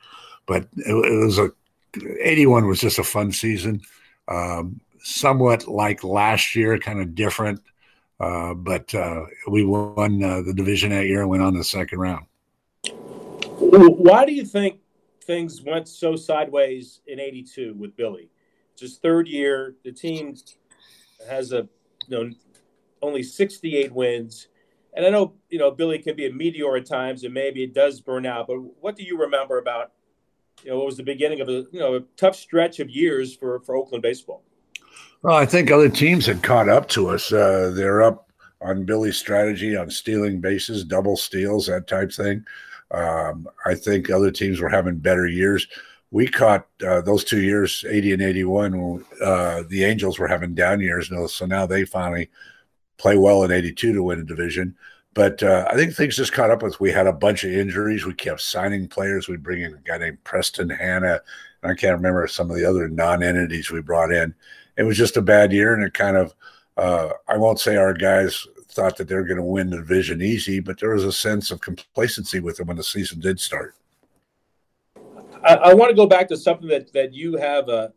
But 0.45 0.67
it, 0.77 0.93
it 0.93 1.25
was 1.25 1.37
a 1.37 1.51
81 2.21 2.67
was 2.67 2.79
just 2.79 2.99
a 2.99 3.03
fun 3.03 3.31
season, 3.31 3.81
um, 4.27 4.79
somewhat 4.99 5.67
like 5.67 6.03
last 6.03 6.55
year, 6.55 6.77
kind 6.79 7.01
of 7.01 7.15
different. 7.15 7.61
Uh, 8.19 8.53
but 8.53 8.93
uh, 8.93 9.25
we 9.47 9.65
won 9.65 10.23
uh, 10.23 10.41
the 10.41 10.53
division 10.53 10.91
that 10.91 11.07
year 11.07 11.21
and 11.21 11.29
went 11.29 11.41
on 11.41 11.53
to 11.53 11.59
the 11.59 11.63
second 11.63 11.99
round. 11.99 12.25
Why 13.71 14.25
do 14.25 14.33
you 14.33 14.45
think 14.45 14.79
things 15.23 15.61
went 15.61 15.87
so 15.87 16.15
sideways 16.15 17.01
in 17.07 17.19
82 17.19 17.75
with 17.77 17.95
Billy? 17.95 18.29
It's 18.73 18.81
just 18.81 19.01
third 19.01 19.27
year, 19.27 19.75
the 19.83 19.91
team 19.91 20.35
has 21.29 21.51
a 21.53 21.67
you 22.07 22.09
know 22.09 22.31
only 23.01 23.23
68 23.23 23.93
wins. 23.93 24.47
And 24.93 25.05
I 25.05 25.09
know, 25.09 25.33
you 25.49 25.57
know, 25.57 25.71
Billy 25.71 25.99
can 25.99 26.15
be 26.15 26.25
a 26.25 26.33
meteor 26.33 26.75
at 26.75 26.85
times 26.85 27.23
and 27.23 27.33
maybe 27.33 27.63
it 27.63 27.73
does 27.73 28.01
burn 28.01 28.25
out, 28.25 28.47
but 28.47 28.57
what 28.81 28.97
do 28.97 29.03
you 29.03 29.17
remember 29.17 29.57
about 29.57 29.93
you 30.63 30.69
know 30.69 30.77
what 30.77 30.85
was 30.85 30.97
the 30.97 31.03
beginning 31.03 31.41
of 31.41 31.47
a 31.47 31.63
you 31.71 31.79
know 31.79 31.95
a 31.95 32.01
tough 32.17 32.35
stretch 32.35 32.79
of 32.79 32.89
years 32.89 33.35
for 33.35 33.61
for 33.61 33.75
Oakland 33.75 34.01
baseball? 34.01 34.43
Well, 35.21 35.35
I 35.35 35.45
think 35.45 35.71
other 35.71 35.89
teams 35.89 36.25
had 36.25 36.43
caught 36.43 36.67
up 36.67 36.89
to 36.89 37.09
us. 37.09 37.31
Uh, 37.31 37.71
they're 37.73 38.01
up 38.01 38.31
on 38.59 38.85
Billy's 38.85 39.17
strategy 39.17 39.75
on 39.75 39.89
stealing 39.89 40.41
bases, 40.41 40.83
double 40.83 41.15
steals, 41.15 41.67
that 41.67 41.87
type 41.87 42.11
thing. 42.11 42.45
Um, 42.91 43.47
I 43.65 43.75
think 43.75 44.09
other 44.09 44.31
teams 44.31 44.59
were 44.59 44.69
having 44.69 44.97
better 44.97 45.27
years. 45.27 45.67
We 46.11 46.27
caught 46.27 46.67
uh, 46.85 47.01
those 47.01 47.23
two 47.23 47.41
years, 47.41 47.85
80 47.87 48.13
and 48.13 48.21
81, 48.21 48.81
when 48.81 49.05
uh, 49.23 49.63
the 49.67 49.85
Angels 49.85 50.19
were 50.19 50.27
having 50.27 50.53
down 50.53 50.81
years. 50.81 51.09
So 51.31 51.45
now 51.45 51.65
they 51.65 51.85
finally 51.85 52.29
play 52.97 53.17
well 53.17 53.43
in 53.43 53.51
82 53.51 53.93
to 53.93 54.03
win 54.03 54.19
a 54.19 54.23
division. 54.23 54.75
But 55.13 55.43
uh, 55.43 55.67
I 55.69 55.75
think 55.75 55.93
things 55.93 56.15
just 56.15 56.33
caught 56.33 56.51
up 56.51 56.63
with. 56.63 56.79
We 56.79 56.91
had 56.91 57.07
a 57.07 57.13
bunch 57.13 57.43
of 57.43 57.51
injuries. 57.51 58.05
We 58.05 58.13
kept 58.13 58.41
signing 58.41 58.87
players. 58.87 59.27
We 59.27 59.37
bring 59.37 59.61
in 59.61 59.73
a 59.73 59.77
guy 59.77 59.97
named 59.97 60.23
Preston 60.23 60.69
Hanna. 60.69 61.21
And 61.61 61.71
I 61.71 61.75
can't 61.75 61.95
remember 61.95 62.25
some 62.27 62.49
of 62.49 62.57
the 62.57 62.65
other 62.65 62.87
non 62.87 63.23
entities 63.23 63.71
we 63.71 63.81
brought 63.81 64.11
in. 64.11 64.33
It 64.77 64.83
was 64.83 64.97
just 64.97 65.17
a 65.17 65.21
bad 65.21 65.51
year, 65.51 65.73
and 65.73 65.83
it 65.83 65.93
kind 65.93 66.15
of, 66.15 66.33
uh, 66.77 67.09
I 67.27 67.37
won't 67.37 67.59
say 67.59 67.75
our 67.75 67.93
guys 67.93 68.47
thought 68.71 68.97
that 68.97 69.07
they 69.07 69.15
were 69.15 69.23
going 69.23 69.37
to 69.37 69.43
win 69.43 69.69
the 69.69 69.77
division 69.77 70.21
easy, 70.21 70.59
but 70.59 70.79
there 70.79 70.91
was 70.91 71.03
a 71.03 71.11
sense 71.11 71.51
of 71.51 71.61
complacency 71.61 72.39
with 72.39 72.57
them 72.57 72.67
when 72.67 72.77
the 72.77 72.83
season 72.83 73.19
did 73.19 73.39
start. 73.39 73.75
I, 75.43 75.55
I 75.55 75.73
want 75.73 75.89
to 75.89 75.95
go 75.95 76.07
back 76.07 76.27
to 76.29 76.37
something 76.37 76.67
that 76.69 76.93
that 76.93 77.13
you 77.13 77.37
have 77.37 77.69
a, 77.69 77.93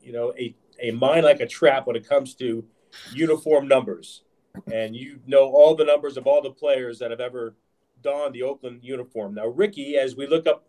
you 0.00 0.12
know, 0.12 0.32
a 0.38 0.54
a 0.82 0.90
mind 0.90 1.24
like 1.24 1.40
a 1.40 1.46
trap 1.46 1.86
when 1.86 1.96
it 1.96 2.08
comes 2.08 2.34
to 2.36 2.64
uniform 3.12 3.66
numbers, 3.66 4.22
and 4.72 4.94
you 4.94 5.20
know 5.26 5.50
all 5.50 5.74
the 5.74 5.84
numbers 5.84 6.16
of 6.16 6.26
all 6.26 6.42
the 6.42 6.50
players 6.50 6.98
that 6.98 7.10
have 7.10 7.20
ever 7.20 7.54
donned 8.02 8.34
the 8.34 8.42
Oakland 8.42 8.80
uniform. 8.82 9.34
Now, 9.34 9.46
Rickey, 9.46 9.96
as 9.96 10.16
we 10.16 10.26
look 10.26 10.46
up 10.46 10.66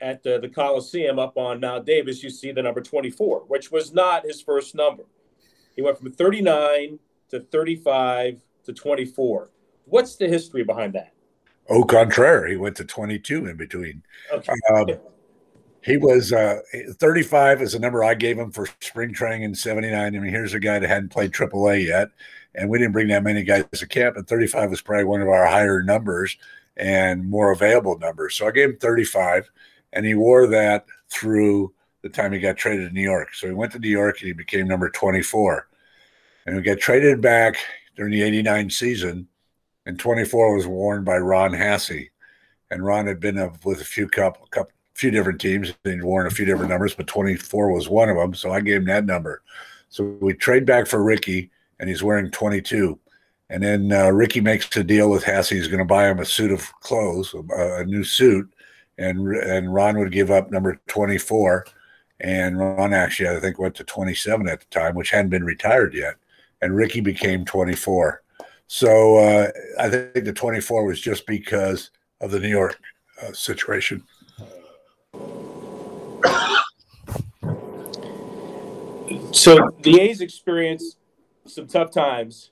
at 0.00 0.22
the, 0.22 0.38
the 0.38 0.48
Coliseum 0.48 1.18
up 1.18 1.36
on 1.36 1.60
Mount 1.60 1.84
Davis, 1.84 2.22
you 2.22 2.30
see 2.30 2.52
the 2.52 2.62
number 2.62 2.80
24, 2.80 3.40
which 3.48 3.70
was 3.70 3.92
not 3.92 4.24
his 4.24 4.40
first 4.40 4.74
number. 4.74 5.04
He 5.74 5.82
went 5.82 5.98
from 5.98 6.12
39 6.12 6.98
to 7.30 7.40
35 7.40 8.42
to 8.74 8.80
24. 8.80 9.50
What's 9.86 10.16
the 10.16 10.28
history 10.28 10.64
behind 10.64 10.92
that? 10.94 11.12
Au 11.68 11.84
contraire, 11.84 12.46
he 12.46 12.56
went 12.56 12.76
to 12.76 12.84
22 12.84 13.46
in 13.46 13.56
between. 13.56 14.02
Okay. 14.32 14.52
Um, 14.74 14.86
he 15.82 15.96
was 15.96 16.32
uh, 16.32 16.60
35 16.98 17.62
is 17.62 17.72
the 17.72 17.78
number 17.78 18.04
I 18.04 18.14
gave 18.14 18.38
him 18.38 18.50
for 18.50 18.66
spring 18.80 19.14
training 19.14 19.42
in 19.42 19.54
79. 19.54 19.94
I 19.94 20.10
mean, 20.10 20.30
here's 20.30 20.52
a 20.52 20.60
guy 20.60 20.78
that 20.78 20.88
hadn't 20.88 21.10
played 21.10 21.32
AAA 21.32 21.86
yet, 21.86 22.08
and 22.54 22.68
we 22.68 22.78
didn't 22.78 22.92
bring 22.92 23.08
that 23.08 23.22
many 23.22 23.42
guys 23.44 23.64
to 23.72 23.86
camp, 23.86 24.16
and 24.16 24.26
35 24.26 24.70
was 24.70 24.82
probably 24.82 25.04
one 25.04 25.22
of 25.22 25.28
our 25.28 25.46
higher 25.46 25.82
numbers 25.82 26.36
and 26.76 27.28
more 27.28 27.52
available 27.52 27.98
numbers. 27.98 28.34
So 28.34 28.46
I 28.46 28.50
gave 28.50 28.70
him 28.70 28.76
35, 28.76 29.50
and 29.92 30.04
he 30.04 30.14
wore 30.14 30.46
that 30.48 30.84
through 31.08 31.72
the 32.02 32.08
time 32.08 32.32
he 32.32 32.40
got 32.40 32.56
traded 32.56 32.88
to 32.88 32.94
New 32.94 33.02
York. 33.02 33.34
So 33.34 33.46
he 33.46 33.52
went 33.52 33.72
to 33.72 33.78
New 33.78 33.88
York 33.88 34.20
and 34.20 34.26
he 34.26 34.32
became 34.32 34.66
number 34.66 34.88
24. 34.88 35.68
And 36.46 36.56
we 36.56 36.62
got 36.62 36.78
traded 36.78 37.20
back 37.20 37.56
during 38.00 38.14
the 38.14 38.22
89 38.22 38.70
season, 38.70 39.28
and 39.84 39.98
24 39.98 40.56
was 40.56 40.66
worn 40.66 41.04
by 41.04 41.18
Ron 41.18 41.50
Hassey. 41.50 42.08
And 42.70 42.82
Ron 42.82 43.06
had 43.06 43.20
been 43.20 43.36
with 43.62 43.82
a 43.82 43.84
few 43.84 44.08
couple, 44.08 44.46
couple 44.46 44.72
few 44.94 45.10
different 45.10 45.38
teams 45.38 45.74
and 45.84 45.94
he'd 45.94 46.02
worn 46.02 46.26
a 46.26 46.30
few 46.30 46.46
different 46.46 46.70
numbers, 46.70 46.94
but 46.94 47.06
24 47.06 47.70
was 47.70 47.90
one 47.90 48.08
of 48.08 48.16
them. 48.16 48.32
So 48.32 48.52
I 48.52 48.60
gave 48.60 48.76
him 48.76 48.86
that 48.86 49.04
number. 49.04 49.42
So 49.90 50.16
we 50.18 50.32
trade 50.32 50.64
back 50.64 50.86
for 50.86 51.04
Rickey, 51.04 51.50
and 51.78 51.90
he's 51.90 52.02
wearing 52.02 52.30
22. 52.30 52.98
And 53.50 53.62
then 53.62 53.92
uh, 53.92 54.08
Rickey 54.08 54.40
makes 54.40 54.74
a 54.78 54.82
deal 54.82 55.10
with 55.10 55.24
Hassey. 55.24 55.56
He's 55.56 55.68
going 55.68 55.80
to 55.80 55.84
buy 55.84 56.08
him 56.08 56.20
a 56.20 56.24
suit 56.24 56.52
of 56.52 56.72
clothes, 56.80 57.34
a, 57.34 57.80
a 57.80 57.84
new 57.84 58.02
suit, 58.02 58.50
and 58.96 59.28
and 59.36 59.74
Ron 59.74 59.98
would 59.98 60.10
give 60.10 60.30
up 60.30 60.50
number 60.50 60.80
24. 60.86 61.66
And 62.20 62.58
Ron 62.58 62.94
actually, 62.94 63.28
I 63.28 63.40
think, 63.40 63.58
went 63.58 63.74
to 63.74 63.84
27 63.84 64.48
at 64.48 64.60
the 64.60 64.66
time, 64.70 64.94
which 64.94 65.10
hadn't 65.10 65.30
been 65.30 65.44
retired 65.44 65.92
yet. 65.92 66.14
And 66.62 66.76
Rickey 66.76 67.00
became 67.00 67.44
24. 67.44 68.22
So 68.66 69.16
uh, 69.16 69.50
I 69.78 69.88
think 69.88 70.24
the 70.24 70.32
24 70.32 70.84
was 70.84 71.00
just 71.00 71.26
because 71.26 71.90
of 72.20 72.30
the 72.30 72.38
New 72.38 72.48
York 72.48 72.78
uh, 73.22 73.32
situation. 73.32 74.04
So 79.32 79.70
the 79.82 80.00
A's 80.00 80.20
experienced 80.20 80.98
some 81.46 81.66
tough 81.66 81.90
times, 81.90 82.50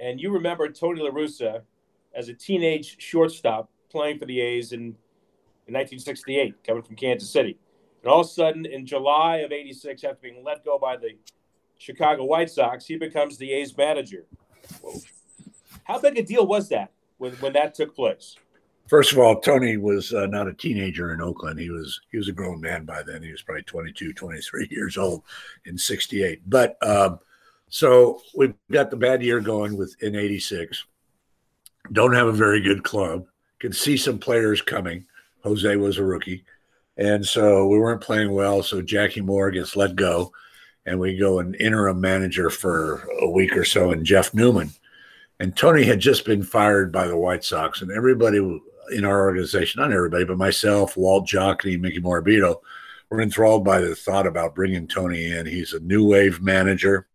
and 0.00 0.20
you 0.20 0.32
remember 0.32 0.68
Tony 0.70 1.02
La 1.02 1.10
Russa 1.10 1.62
as 2.14 2.28
a 2.28 2.34
teenage 2.34 2.96
shortstop 3.00 3.70
playing 3.90 4.18
for 4.18 4.24
the 4.24 4.40
A's 4.40 4.72
in, 4.72 4.80
in 4.80 5.74
1968, 5.74 6.64
coming 6.64 6.82
from 6.82 6.96
Kansas 6.96 7.30
City. 7.30 7.58
And 8.02 8.10
all 8.10 8.20
of 8.20 8.26
a 8.26 8.30
sudden, 8.30 8.66
in 8.66 8.86
July 8.86 9.38
of 9.38 9.52
86, 9.52 10.04
after 10.04 10.18
being 10.22 10.42
let 10.44 10.64
go 10.64 10.78
by 10.78 10.96
the 10.96 11.10
Chicago 11.78 12.24
White 12.24 12.50
Sox, 12.50 12.86
he 12.86 12.96
becomes 12.96 13.38
the 13.38 13.52
A's 13.52 13.76
manager. 13.76 14.24
How 15.84 15.98
big 16.00 16.18
a 16.18 16.22
deal 16.22 16.46
was 16.46 16.68
that 16.70 16.92
when, 17.18 17.32
when 17.34 17.52
that 17.52 17.74
took 17.74 17.94
place? 17.94 18.36
First 18.88 19.12
of 19.12 19.18
all, 19.18 19.40
Tony 19.40 19.76
was 19.76 20.14
uh, 20.14 20.26
not 20.26 20.46
a 20.46 20.52
teenager 20.52 21.12
in 21.12 21.20
Oakland. 21.20 21.58
He 21.58 21.70
was 21.70 22.00
he 22.12 22.18
was 22.18 22.28
a 22.28 22.32
grown 22.32 22.60
man 22.60 22.84
by 22.84 23.02
then. 23.02 23.22
He 23.22 23.32
was 23.32 23.42
probably 23.42 23.64
22, 23.64 24.12
23 24.12 24.68
years 24.70 24.96
old 24.96 25.24
in 25.64 25.76
68. 25.76 26.42
But 26.48 26.76
um, 26.86 27.18
so 27.68 28.20
we've 28.36 28.54
got 28.70 28.90
the 28.90 28.96
bad 28.96 29.22
year 29.22 29.40
going 29.40 29.76
with 29.76 29.94
in 30.02 30.14
86. 30.14 30.84
Don't 31.92 32.14
have 32.14 32.28
a 32.28 32.32
very 32.32 32.60
good 32.60 32.84
club. 32.84 33.26
Can 33.58 33.72
see 33.72 33.96
some 33.96 34.18
players 34.18 34.62
coming. 34.62 35.04
Jose 35.42 35.76
was 35.76 35.98
a 35.98 36.04
rookie. 36.04 36.44
And 36.96 37.24
so 37.24 37.66
we 37.66 37.78
weren't 37.78 38.00
playing 38.00 38.32
well. 38.32 38.62
So 38.62 38.82
Jackie 38.82 39.20
Moore 39.20 39.50
gets 39.50 39.76
let 39.76 39.96
go. 39.96 40.32
And 40.86 40.98
we 41.00 41.16
go 41.16 41.40
an 41.40 41.54
interim 41.54 42.00
manager 42.00 42.48
for 42.48 43.06
a 43.20 43.28
week 43.28 43.56
or 43.56 43.64
so 43.64 43.90
and 43.90 44.06
Jeff 44.06 44.32
Newman. 44.32 44.70
And 45.40 45.54
Tony 45.54 45.84
had 45.84 46.00
just 46.00 46.24
been 46.24 46.42
fired 46.42 46.90
by 46.90 47.06
the 47.06 47.18
White 47.18 47.44
Sox, 47.44 47.82
and 47.82 47.90
everybody 47.90 48.38
in 48.92 49.04
our 49.04 49.20
organization, 49.20 49.82
not 49.82 49.92
everybody, 49.92 50.24
but 50.24 50.38
myself, 50.38 50.96
Walt 50.96 51.26
Jocketty, 51.26 51.78
Mickey 51.78 52.00
Morabito, 52.00 52.60
were 53.10 53.20
enthralled 53.20 53.64
by 53.64 53.80
the 53.80 53.94
thought 53.94 54.26
about 54.26 54.54
bringing 54.54 54.86
Tony 54.86 55.26
in. 55.26 55.46
He's 55.46 55.72
a 55.72 55.80
new 55.80 56.06
wave 56.06 56.40
manager, 56.40 57.06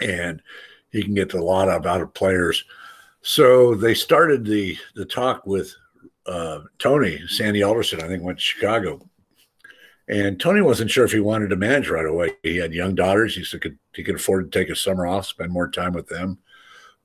and 0.00 0.42
he 0.90 1.02
can 1.02 1.14
get 1.14 1.32
a 1.34 1.44
lot 1.44 1.68
of 1.68 1.86
out 1.86 2.00
of 2.00 2.14
players. 2.14 2.64
So 3.22 3.74
they 3.74 3.94
started 3.94 4.44
the 4.44 4.76
the 4.94 5.04
talk 5.04 5.46
with 5.46 5.74
uh, 6.26 6.60
Tony. 6.78 7.20
Sandy 7.28 7.62
Alderson, 7.62 8.00
I 8.00 8.08
think, 8.08 8.22
went 8.22 8.38
to 8.38 8.44
Chicago, 8.44 9.00
and 10.08 10.38
Tony 10.38 10.60
wasn't 10.60 10.90
sure 10.90 11.04
if 11.04 11.12
he 11.12 11.20
wanted 11.20 11.50
to 11.50 11.56
manage 11.56 11.88
right 11.88 12.06
away. 12.06 12.32
He 12.42 12.56
had 12.56 12.72
young 12.72 12.94
daughters. 12.94 13.34
He 13.34 13.44
said 13.44 13.60
could, 13.60 13.78
he 13.94 14.04
could 14.04 14.16
afford 14.16 14.50
to 14.50 14.58
take 14.58 14.70
a 14.70 14.76
summer 14.76 15.06
off, 15.06 15.26
spend 15.26 15.52
more 15.52 15.70
time 15.70 15.92
with 15.92 16.08
them. 16.08 16.38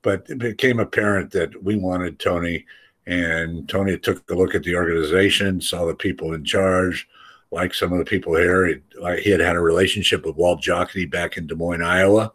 But 0.02 0.26
it 0.28 0.38
became 0.38 0.80
apparent 0.80 1.30
that 1.32 1.62
we 1.62 1.76
wanted 1.76 2.18
Tony 2.18 2.64
and 3.06 3.68
Tony 3.68 3.98
took 3.98 4.28
a 4.30 4.34
look 4.34 4.54
at 4.54 4.62
the 4.62 4.76
organization, 4.76 5.60
saw 5.60 5.84
the 5.84 5.94
people 5.94 6.34
in 6.34 6.44
charge, 6.44 7.08
like 7.50 7.74
some 7.74 7.92
of 7.92 7.98
the 7.98 8.04
people 8.04 8.36
here. 8.36 8.66
He, 8.66 8.80
he 9.22 9.30
had 9.30 9.40
had 9.40 9.56
a 9.56 9.60
relationship 9.60 10.24
with 10.24 10.36
Walt 10.36 10.62
Jocketty 10.62 11.10
back 11.10 11.36
in 11.36 11.46
Des 11.46 11.54
Moines, 11.54 11.82
Iowa, 11.82 12.32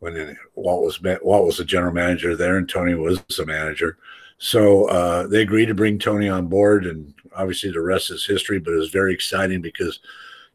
when 0.00 0.36
Walt 0.56 0.84
was 0.84 1.00
Walt 1.22 1.46
was 1.46 1.58
the 1.58 1.64
general 1.64 1.92
manager 1.92 2.36
there, 2.36 2.56
and 2.56 2.68
Tony 2.68 2.94
was 2.94 3.22
the 3.36 3.46
manager. 3.46 3.98
So 4.38 4.86
uh, 4.86 5.28
they 5.28 5.42
agreed 5.42 5.66
to 5.66 5.74
bring 5.74 5.98
Tony 6.00 6.28
on 6.28 6.48
board, 6.48 6.84
and 6.84 7.14
obviously 7.34 7.70
the 7.70 7.80
rest 7.80 8.10
is 8.10 8.26
history. 8.26 8.58
But 8.58 8.74
it 8.74 8.78
was 8.78 8.90
very 8.90 9.14
exciting 9.14 9.60
because 9.60 10.00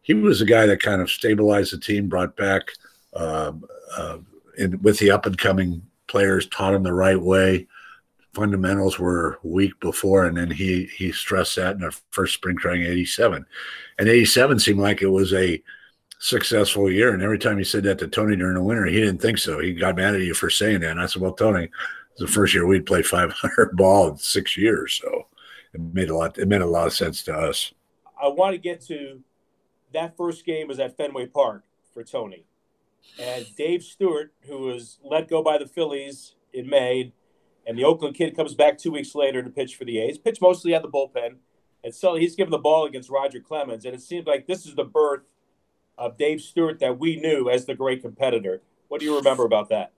he 0.02 0.14
was 0.14 0.40
the 0.40 0.46
guy 0.46 0.66
that 0.66 0.82
kind 0.82 1.02
of 1.02 1.10
stabilized 1.10 1.74
the 1.74 1.80
team, 1.80 2.08
brought 2.08 2.36
back 2.36 2.72
uh, 3.14 3.54
uh, 3.96 4.18
in, 4.58 4.82
with 4.82 5.00
the 5.00 5.12
up 5.12 5.26
and 5.26 5.38
coming 5.38 5.82
players, 6.08 6.48
taught 6.48 6.72
them 6.72 6.84
the 6.84 6.94
right 6.94 7.20
way 7.22 7.68
fundamentals 8.38 9.00
were 9.00 9.40
weak 9.42 9.80
before, 9.80 10.26
and 10.26 10.38
then 10.38 10.52
he 10.52 10.86
he 10.96 11.12
stressed 11.12 11.56
that 11.56 11.74
in 11.74 11.82
the 11.82 11.98
first 12.12 12.36
spring 12.36 12.56
training 12.56 12.86
'87, 12.86 13.44
and 13.98 14.08
'87 14.08 14.60
seemed 14.60 14.80
like 14.80 15.02
it 15.02 15.08
was 15.08 15.34
a 15.34 15.62
successful 16.20 16.92
year. 16.92 17.14
And 17.14 17.24
every 17.24 17.40
time 17.40 17.58
he 17.58 17.64
said 17.64 17.84
that 17.86 17.98
to 17.98 18.08
Tony 18.08 18.36
during 18.36 18.54
the 18.54 18.62
winter, 18.62 18.86
he 18.86 19.00
didn't 19.00 19.22
think 19.24 19.40
so. 19.40 19.60
He 19.60 19.74
got 19.74 19.96
mad 19.96 20.14
at 20.14 20.22
you 20.22 20.36
for 20.36 20.52
saying 20.52 20.82
that. 20.82 20.92
And 20.92 21.02
I 21.02 21.08
said, 21.08 21.22
"Well, 21.22 21.34
Tony, 21.34 21.70
the 22.20 22.28
first 22.28 22.54
year 22.54 22.68
we'd 22.68 22.86
played 22.86 23.08
500 23.08 23.72
ball 23.76 24.10
in 24.10 24.18
six 24.18 24.56
years, 24.56 25.00
so 25.02 25.26
it 25.78 25.94
made 25.94 26.10
a 26.10 26.18
lot. 26.18 26.38
It 26.38 26.48
made 26.48 26.62
a 26.62 26.66
lot 26.66 26.88
of 26.88 26.94
sense 26.94 27.24
to 27.24 27.34
us." 27.36 27.74
I 28.22 28.28
want 28.28 28.54
to 28.54 28.58
get 28.58 28.82
to 28.88 29.22
that 29.94 30.18
first 30.18 30.46
game 30.46 30.68
was 30.68 30.80
at 30.80 30.98
Fenway 30.98 31.28
Park 31.28 31.64
for 31.94 32.04
Tony, 32.04 32.46
and 33.20 33.46
Dave 33.56 33.84
Stewart, 33.84 34.34
who 34.42 34.60
was 34.60 35.00
let 35.04 35.28
go 35.28 35.44
by 35.44 35.58
the 35.58 35.68
Phillies 35.68 36.36
in 36.54 36.70
May 36.70 37.14
and 37.68 37.78
the 37.78 37.84
Oakland 37.84 38.16
kid 38.16 38.36
comes 38.36 38.56
back 38.56 38.78
two 38.78 38.92
weeks 38.92 39.14
later 39.14 39.44
to 39.44 39.50
pitch 39.50 39.76
for 39.76 39.84
the 39.84 40.00
A's. 40.00 40.18
Pitch 40.18 40.40
mostly 40.42 40.74
at 40.74 40.82
the 40.82 40.88
bullpen, 40.88 41.36
and 41.84 41.94
so 41.94 42.16
he's 42.16 42.36
given 42.36 42.52
the 42.52 42.58
ball 42.58 42.86
against 42.86 43.10
Roger 43.10 43.42
Clemens, 43.42 43.84
and 43.84 43.94
it 43.94 44.02
seems 44.02 44.26
like 44.26 44.48
this 44.48 44.66
is 44.66 44.74
the 44.74 44.86
birth 44.86 45.24
of 45.98 46.18
Dave 46.18 46.42
Stewart 46.42 46.80
that 46.80 46.98
we 46.98 47.18
knew 47.18 47.50
as 47.50 47.66
the 47.66 47.76
great 47.76 48.02
competitor. 48.02 48.62
What 48.88 49.02
do 49.02 49.06
you 49.06 49.18
remember 49.18 49.44
about 49.44 49.68
that? 49.70 49.92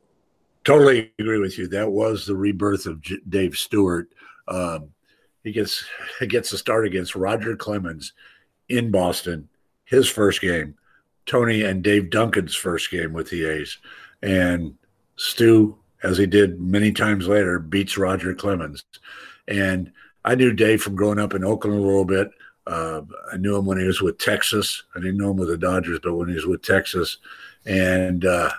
Totally 0.64 1.12
agree 1.20 1.38
with 1.38 1.58
you. 1.60 1.68
That 1.68 1.92
was 1.92 2.26
the 2.26 2.36
rebirth 2.36 2.88
of 2.88 3.02
J- 3.02 3.20
Dave 3.30 3.56
Stewart. 3.56 4.10
Um, 4.48 4.90
he 5.50 5.54
gets 5.54 5.84
gets 6.28 6.52
a 6.52 6.58
start 6.58 6.86
against 6.86 7.16
Roger 7.16 7.56
Clemens 7.56 8.14
in 8.68 8.92
Boston, 8.92 9.50
his 9.86 10.08
first 10.08 10.42
game. 10.42 10.76
Tony 11.26 11.64
and 11.64 11.84
Dave 11.84 12.10
Duncan's 12.10 12.56
first 12.56 12.90
game 12.90 13.14
with 13.14 13.30
the 13.30 13.46
A's, 13.46 13.78
and 14.24 14.76
Stu 15.16 15.78
as 16.04 16.18
he 16.18 16.26
did 16.26 16.60
many 16.60 16.92
times 16.92 17.28
later, 17.28 17.60
beats 17.60 17.98
Roger 17.98 18.34
Clemens. 18.34 18.84
And 19.48 19.92
I 20.24 20.36
knew 20.36 20.54
Dave 20.54 20.82
from 20.82 20.96
growing 20.96 21.20
up 21.20 21.34
in 21.34 21.44
Oakland 21.44 21.78
a 21.78 21.82
little 21.82 22.06
bit. 22.06 22.30
Uh, 22.66 23.02
I 23.32 23.38
knew 23.38 23.58
him 23.58 23.66
when 23.66 23.80
he 23.80 23.86
was 23.86 24.02
with 24.02 24.18
Texas. 24.18 24.84
I 24.96 25.00
didn't 25.00 25.18
know 25.18 25.32
him 25.32 25.38
with 25.38 25.50
the 25.50 25.58
Dodgers, 25.58 26.00
but 26.02 26.16
when 26.16 26.30
he 26.30 26.36
was 26.36 26.46
with 26.46 26.62
Texas, 26.62 27.18
and 27.66 28.24
uh, 28.26 28.52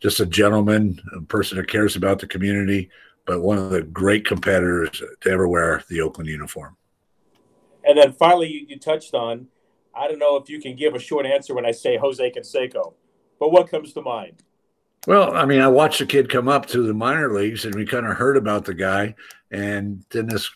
just 0.00 0.20
a 0.20 0.26
gentleman, 0.26 1.00
a 1.14 1.20
person 1.20 1.58
that 1.58 1.68
cares 1.68 1.96
about 1.96 2.18
the 2.18 2.26
community, 2.26 2.90
but 3.26 3.42
one 3.42 3.58
of 3.58 3.70
the 3.70 3.82
great 3.82 4.24
competitors 4.24 5.02
to 5.20 5.30
ever 5.30 5.46
wear 5.46 5.82
the 5.88 6.00
Oakland 6.00 6.30
uniform. 6.30 6.76
And 7.84 7.98
then 7.98 8.12
finally, 8.12 8.48
you, 8.48 8.66
you 8.68 8.78
touched 8.78 9.14
on. 9.14 9.48
I 9.94 10.08
don't 10.08 10.18
know 10.18 10.36
if 10.36 10.48
you 10.48 10.60
can 10.60 10.76
give 10.76 10.94
a 10.94 10.98
short 10.98 11.26
answer 11.26 11.54
when 11.54 11.66
I 11.66 11.70
say 11.70 11.96
Jose 11.96 12.32
Canseco, 12.32 12.94
but 13.38 13.50
what 13.50 13.68
comes 13.68 13.92
to 13.94 14.02
mind? 14.02 14.42
Well, 15.06 15.34
I 15.34 15.44
mean, 15.44 15.60
I 15.60 15.68
watched 15.68 16.00
the 16.00 16.06
kid 16.06 16.28
come 16.28 16.48
up 16.48 16.68
through 16.68 16.86
the 16.86 16.94
minor 16.94 17.32
leagues, 17.32 17.64
and 17.64 17.74
we 17.74 17.86
kind 17.86 18.06
of 18.06 18.16
heard 18.16 18.36
about 18.36 18.64
the 18.64 18.74
guy, 18.74 19.14
and 19.50 20.04
then 20.10 20.26
this 20.26 20.50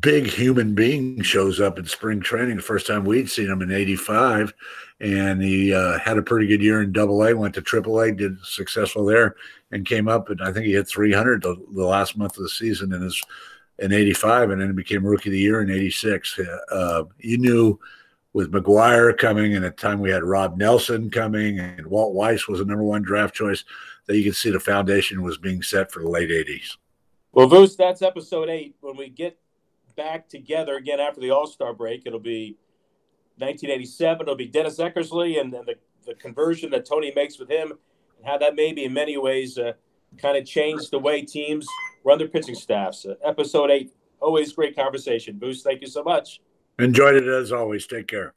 big 0.00 0.26
human 0.26 0.74
being 0.74 1.22
shows 1.22 1.60
up 1.60 1.78
in 1.78 1.86
spring 1.86 2.20
training. 2.20 2.56
The 2.56 2.62
first 2.62 2.86
time 2.86 3.04
we'd 3.04 3.30
seen 3.30 3.48
him 3.48 3.62
in 3.62 3.70
'85, 3.70 4.52
and 5.00 5.42
he 5.42 5.74
uh, 5.74 5.98
had 5.98 6.18
a 6.18 6.22
pretty 6.22 6.46
good 6.46 6.62
year 6.62 6.82
in 6.82 6.92
Double 6.92 7.22
A. 7.24 7.34
Went 7.34 7.54
to 7.54 7.62
Triple 7.62 8.00
A, 8.00 8.12
did 8.12 8.38
successful 8.44 9.04
there, 9.04 9.36
and 9.72 9.86
came 9.86 10.08
up. 10.08 10.30
And 10.30 10.40
I 10.42 10.52
think 10.52 10.66
he 10.66 10.72
hit 10.72 10.88
300 10.88 11.42
the, 11.42 11.56
the 11.74 11.84
last 11.84 12.16
month 12.16 12.36
of 12.36 12.42
the 12.42 12.48
season 12.48 12.92
in 12.92 13.02
his 13.02 13.20
in 13.78 13.92
'85, 13.92 14.50
and 14.50 14.60
then 14.60 14.74
became 14.74 15.04
Rookie 15.04 15.30
of 15.30 15.32
the 15.32 15.38
Year 15.38 15.60
in 15.60 15.70
'86. 15.70 16.38
Uh, 16.70 17.04
you 17.18 17.38
knew 17.38 17.78
with 18.32 18.52
McGwire 18.52 19.16
coming, 19.16 19.56
and 19.56 19.64
at 19.64 19.76
the 19.76 19.82
time 19.82 20.00
we 20.00 20.10
had 20.10 20.22
Rob 20.22 20.56
Nelson 20.56 21.10
coming, 21.10 21.58
and 21.60 21.86
Walt 21.86 22.14
Weiss 22.14 22.48
was 22.48 22.58
the 22.58 22.64
number 22.64 22.84
one 22.84 23.02
draft 23.02 23.34
choice, 23.34 23.64
that 24.06 24.16
you 24.16 24.24
could 24.24 24.36
see 24.36 24.50
the 24.50 24.60
foundation 24.60 25.22
was 25.22 25.38
being 25.38 25.62
set 25.62 25.90
for 25.90 26.02
the 26.02 26.08
late 26.08 26.30
80s. 26.30 26.76
Well, 27.32 27.48
Vooch, 27.48 27.76
that's 27.76 28.02
episode 28.02 28.48
eight. 28.48 28.76
When 28.80 28.96
we 28.96 29.08
get 29.08 29.38
back 29.96 30.28
together 30.28 30.76
again 30.76 31.00
after 31.00 31.20
the 31.20 31.30
All 31.30 31.46
Star 31.46 31.72
break, 31.72 32.02
it'll 32.06 32.18
be 32.18 32.56
1987. 33.38 34.22
It'll 34.22 34.36
be 34.36 34.46
Dennis 34.46 34.78
Eckersley 34.78 35.40
and, 35.40 35.52
and 35.54 35.66
the, 35.66 35.74
the 36.06 36.14
conversion 36.14 36.70
that 36.70 36.86
Tony 36.86 37.12
makes 37.14 37.38
with 37.38 37.50
him, 37.50 37.72
and 38.18 38.26
how 38.26 38.38
that 38.38 38.54
maybe 38.54 38.84
in 38.84 38.92
many 38.92 39.16
ways 39.16 39.58
uh, 39.58 39.72
kind 40.18 40.36
of 40.36 40.46
changed 40.46 40.90
the 40.90 40.98
way 40.98 41.22
teams 41.22 41.66
run 42.04 42.18
their 42.18 42.28
pitching 42.28 42.54
staffs. 42.54 43.04
Uh, 43.06 43.14
episode 43.24 43.70
eight, 43.70 43.92
always 44.20 44.52
great 44.52 44.76
conversation. 44.76 45.38
Vooch, 45.38 45.62
thank 45.62 45.80
you 45.80 45.88
so 45.88 46.02
much. 46.02 46.40
Enjoyed 46.78 47.14
it 47.14 47.26
as 47.28 47.52
always. 47.52 47.86
Take 47.86 48.08
care. 48.08 48.34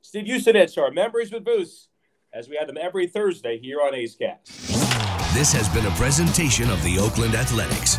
Steve 0.00 0.26
Vucinich, 0.26 0.76
our 0.76 0.90
Memories 0.90 1.30
with 1.30 1.44
Vooch, 1.44 1.86
as 2.32 2.48
we 2.48 2.56
have 2.56 2.66
them 2.66 2.78
every 2.80 3.06
Thursday 3.06 3.58
here 3.58 3.80
on 3.80 3.94
A's 3.94 4.16
Cast. 4.16 4.46
This 5.34 5.52
has 5.52 5.68
been 5.68 5.86
a 5.86 5.94
presentation 5.96 6.68
of 6.70 6.82
the 6.82 6.98
Oakland 6.98 7.34
Athletics. 7.34 7.98